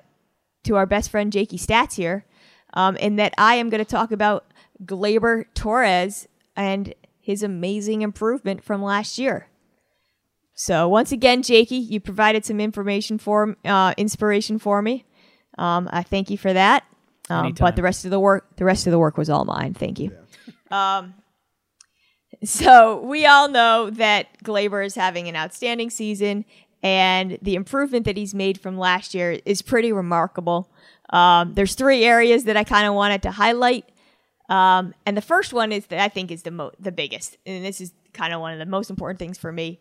[0.63, 2.25] to our best friend Jakey Stats here
[2.73, 4.45] um, in that I am going to talk about
[4.83, 9.47] Gleyber Torres and his amazing improvement from last year.
[10.53, 15.05] So once again, Jakey, you provided some information for uh, inspiration for me.
[15.57, 16.85] Um, I thank you for that.
[17.29, 19.73] Um, but the rest of the work, the rest of the work was all mine.
[19.73, 20.11] Thank you.
[20.71, 20.99] Yeah.
[20.99, 21.13] um,
[22.43, 26.45] so we all know that Gleyber is having an outstanding season,
[26.81, 30.71] and the improvement that he's made from last year is pretty remarkable.
[31.09, 33.85] Um, there's three areas that I kind of wanted to highlight.
[34.49, 37.63] Um, and the first one is that I think is the mo- the biggest, and
[37.63, 39.79] this is kind of one of the most important things for me,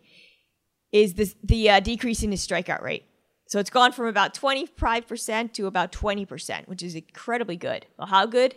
[0.91, 3.05] is this, the uh, decrease in his strikeout rate.
[3.47, 7.87] So it's gone from about 25% to about 20%, which is incredibly good.
[7.97, 8.55] Well, how good?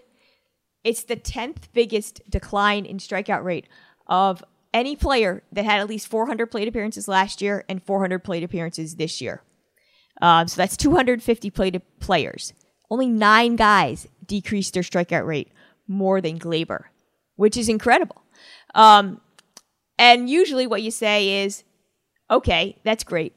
[0.84, 3.68] It's the 10th biggest decline in strikeout rate
[4.06, 4.44] of
[4.74, 8.96] any player that had at least 400 plate appearances last year and 400 plate appearances
[8.96, 9.42] this year.
[10.20, 12.52] Um, so that's 250 plate players.
[12.92, 15.50] Only nine guys decreased their strikeout rate
[15.88, 16.84] more than Gleyber,
[17.36, 18.20] which is incredible.
[18.74, 19.22] Um,
[19.98, 21.64] and usually what you say is,
[22.30, 23.32] okay, that's great.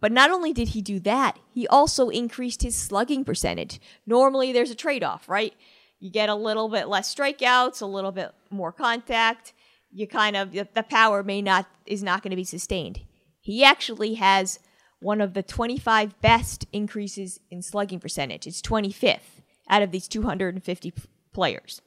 [0.00, 3.80] But not only did he do that, he also increased his slugging percentage.
[4.06, 5.54] Normally there's a trade off, right?
[5.98, 9.52] You get a little bit less strikeouts, a little bit more contact.
[9.90, 13.00] You kind of, the power may not, is not going to be sustained.
[13.40, 14.60] He actually has
[15.02, 18.46] one of the 25 best increases in slugging percentage.
[18.46, 20.92] It's 25th out of these 250
[21.32, 21.80] players.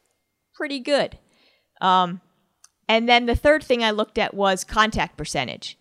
[0.53, 1.17] Pretty good.
[1.81, 2.21] Um,
[2.87, 5.77] and then the third thing I looked at was contact percentage.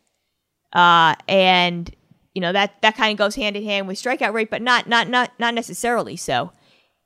[0.72, 1.95] Uh, and
[2.35, 4.89] you know that that kind of goes hand in hand with strikeout rate, but not
[4.89, 6.51] not not not necessarily so.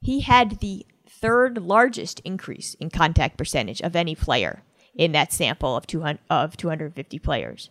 [0.01, 4.62] He had the third largest increase in contact percentage of any player
[4.95, 7.70] in that sample of 200 of 250 players.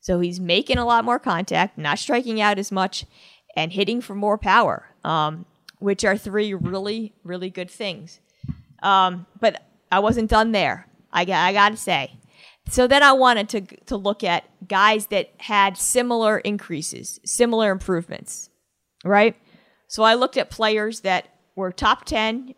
[0.00, 3.04] So he's making a lot more contact, not striking out as much,
[3.54, 5.44] and hitting for more power, um,
[5.78, 8.20] which are three really, really good things.
[8.82, 10.86] Um, but I wasn't done there.
[11.12, 12.12] I, I got to say,
[12.68, 18.48] so then I wanted to to look at guys that had similar increases, similar improvements,
[19.04, 19.36] right?
[19.88, 21.26] So I looked at players that
[21.56, 22.54] were top 10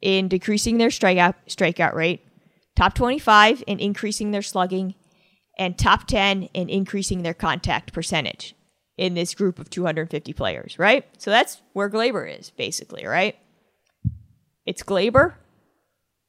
[0.00, 2.24] in decreasing their strikeout strikeout rate,
[2.76, 4.94] top 25 in increasing their slugging,
[5.58, 8.54] and top 10 in increasing their contact percentage
[8.96, 11.06] in this group of 250 players, right?
[11.18, 13.36] So that's where Gleyber is basically, right?
[14.66, 15.34] It's Gleyber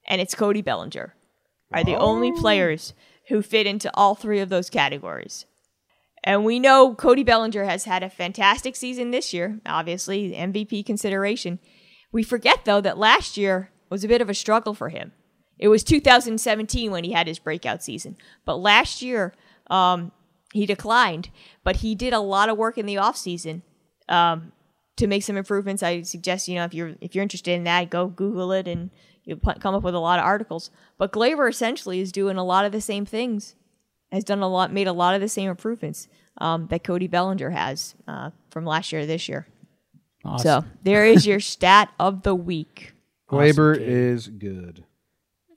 [0.08, 1.14] and it's Cody Bellinger
[1.74, 2.40] are the only oh.
[2.40, 2.94] players
[3.30, 5.46] who fit into all three of those categories.
[6.24, 11.60] And we know Cody Bellinger has had a fantastic season this year, obviously, MVP consideration.
[12.12, 15.14] We forget, though, that last year was a bit of a struggle for him.
[15.62, 18.18] It was 2017 when he had his breakout season.
[18.46, 19.34] But last year,
[19.68, 20.12] um,
[20.52, 21.30] he declined,
[21.64, 23.62] but he did a lot of work in the offseason
[24.10, 24.52] um,
[24.98, 25.84] to make some improvements.
[25.84, 28.90] I suggest, you know, if you're if you're interested in that, go Google it and
[29.24, 30.72] you'll come up with a lot of articles.
[30.98, 33.56] But Gleyber essentially is doing a lot of the same things,
[34.12, 36.08] has done a lot, made a lot of the same improvements
[36.40, 39.48] um, that Cody Bellinger has uh, from last year to this year.
[40.26, 40.64] Awesome.
[40.64, 42.94] So there is your stat of the week.
[43.30, 43.88] Gleyber Kate.
[43.88, 44.86] is good.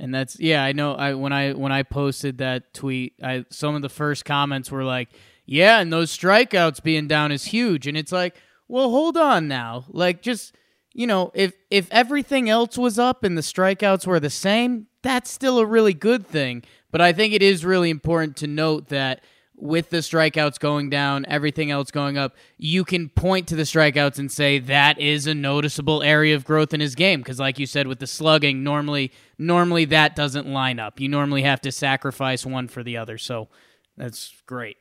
[0.04, 0.94] And that's yeah, I know.
[0.94, 4.84] I when I when I posted that tweet, I some of the first comments were
[4.84, 5.08] like,
[5.46, 8.36] "Yeah, and those strikeouts being down is huge." And it's like,
[8.68, 9.86] well, hold on now.
[9.88, 10.54] Like, just
[10.92, 15.30] you know, if if everything else was up and the strikeouts were the same, that's
[15.30, 16.64] still a really good thing.
[16.90, 19.24] But I think it is really important to note that
[19.56, 24.18] with the strikeouts going down, everything else going up, you can point to the strikeouts
[24.18, 27.66] and say that is a noticeable area of growth in his game because like you
[27.66, 31.00] said with the slugging, normally normally that doesn't line up.
[31.00, 33.16] You normally have to sacrifice one for the other.
[33.16, 33.48] So
[33.96, 34.76] that's great.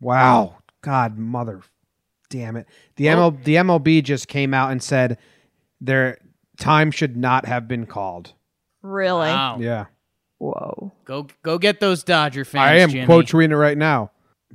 [0.00, 0.58] Wow.
[0.82, 1.62] God, mother,
[2.30, 2.66] damn it.
[2.96, 5.18] The ML, the MLB just came out and said
[5.80, 6.18] their
[6.58, 8.32] time should not have been called.
[8.82, 9.28] Really?
[9.28, 9.58] Wow.
[9.60, 9.86] Yeah,
[10.38, 10.92] Whoa.
[11.04, 12.62] Go go get those Dodger fans.
[12.70, 13.06] I am Jimmy.
[13.06, 14.10] quote tweeting it right now.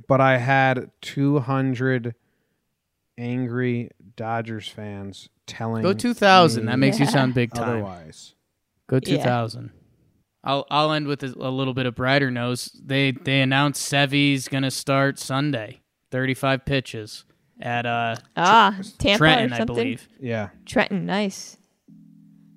[0.08, 2.14] But I had 200
[3.18, 6.66] angry Dodgers fans telling Go 2000.
[6.66, 7.68] That makes you sound big time.
[7.68, 8.34] otherwise.
[8.88, 9.16] Go Yeah.
[9.18, 9.70] 2000.
[10.44, 12.70] I'll I'll end with a, a little bit of brighter news.
[12.84, 15.80] They they announced Sevy's going to start Sunday.
[16.10, 17.24] 35 pitches
[17.60, 20.08] at uh Ah, Tampa Trenton, or I believe.
[20.20, 20.48] Yeah.
[20.66, 21.56] Trenton, nice.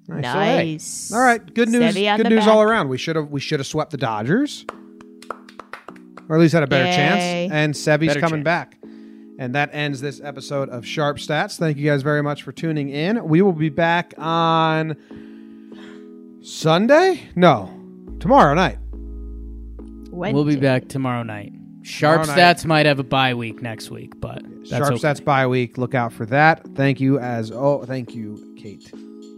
[0.08, 0.26] Nice.
[0.26, 0.66] All right.
[0.66, 1.12] Nice.
[1.14, 1.94] All right, good news.
[1.96, 2.90] Good the news all around.
[2.90, 4.66] We should have we should have swept the Dodgers,
[6.30, 6.96] or at least had a better Yay.
[6.96, 7.52] chance.
[7.54, 8.46] And Sevy's Better coming chance.
[8.46, 8.78] back.
[9.38, 11.58] And that ends this episode of Sharp Stats.
[11.58, 13.28] Thank you guys very much for tuning in.
[13.28, 14.96] We will be back on
[16.42, 17.22] Sunday.
[17.36, 17.70] No,
[18.20, 18.78] tomorrow night.
[20.12, 20.34] Wednesday.
[20.34, 21.52] We'll be back tomorrow night.
[21.82, 22.58] Sharp Tomorrow night.
[22.58, 24.96] Stats might have a bye week next week, but that's Sharp okay.
[24.96, 25.78] Stats bye week.
[25.78, 26.66] Look out for that.
[26.76, 28.92] Thank you as oh, thank you, Kate.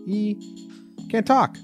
[0.07, 0.35] E
[1.09, 1.57] can't talk.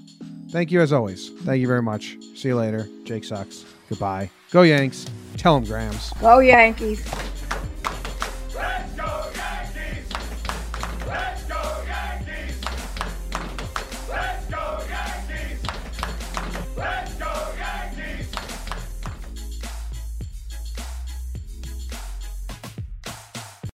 [0.50, 1.30] Thank you as always.
[1.44, 2.16] Thank you very much.
[2.36, 2.86] See you later.
[3.04, 3.64] Jake sucks.
[3.88, 4.30] Goodbye.
[4.50, 5.06] Go Yanks.
[5.36, 6.12] Tell him Grams.
[6.20, 7.04] Go Yankees.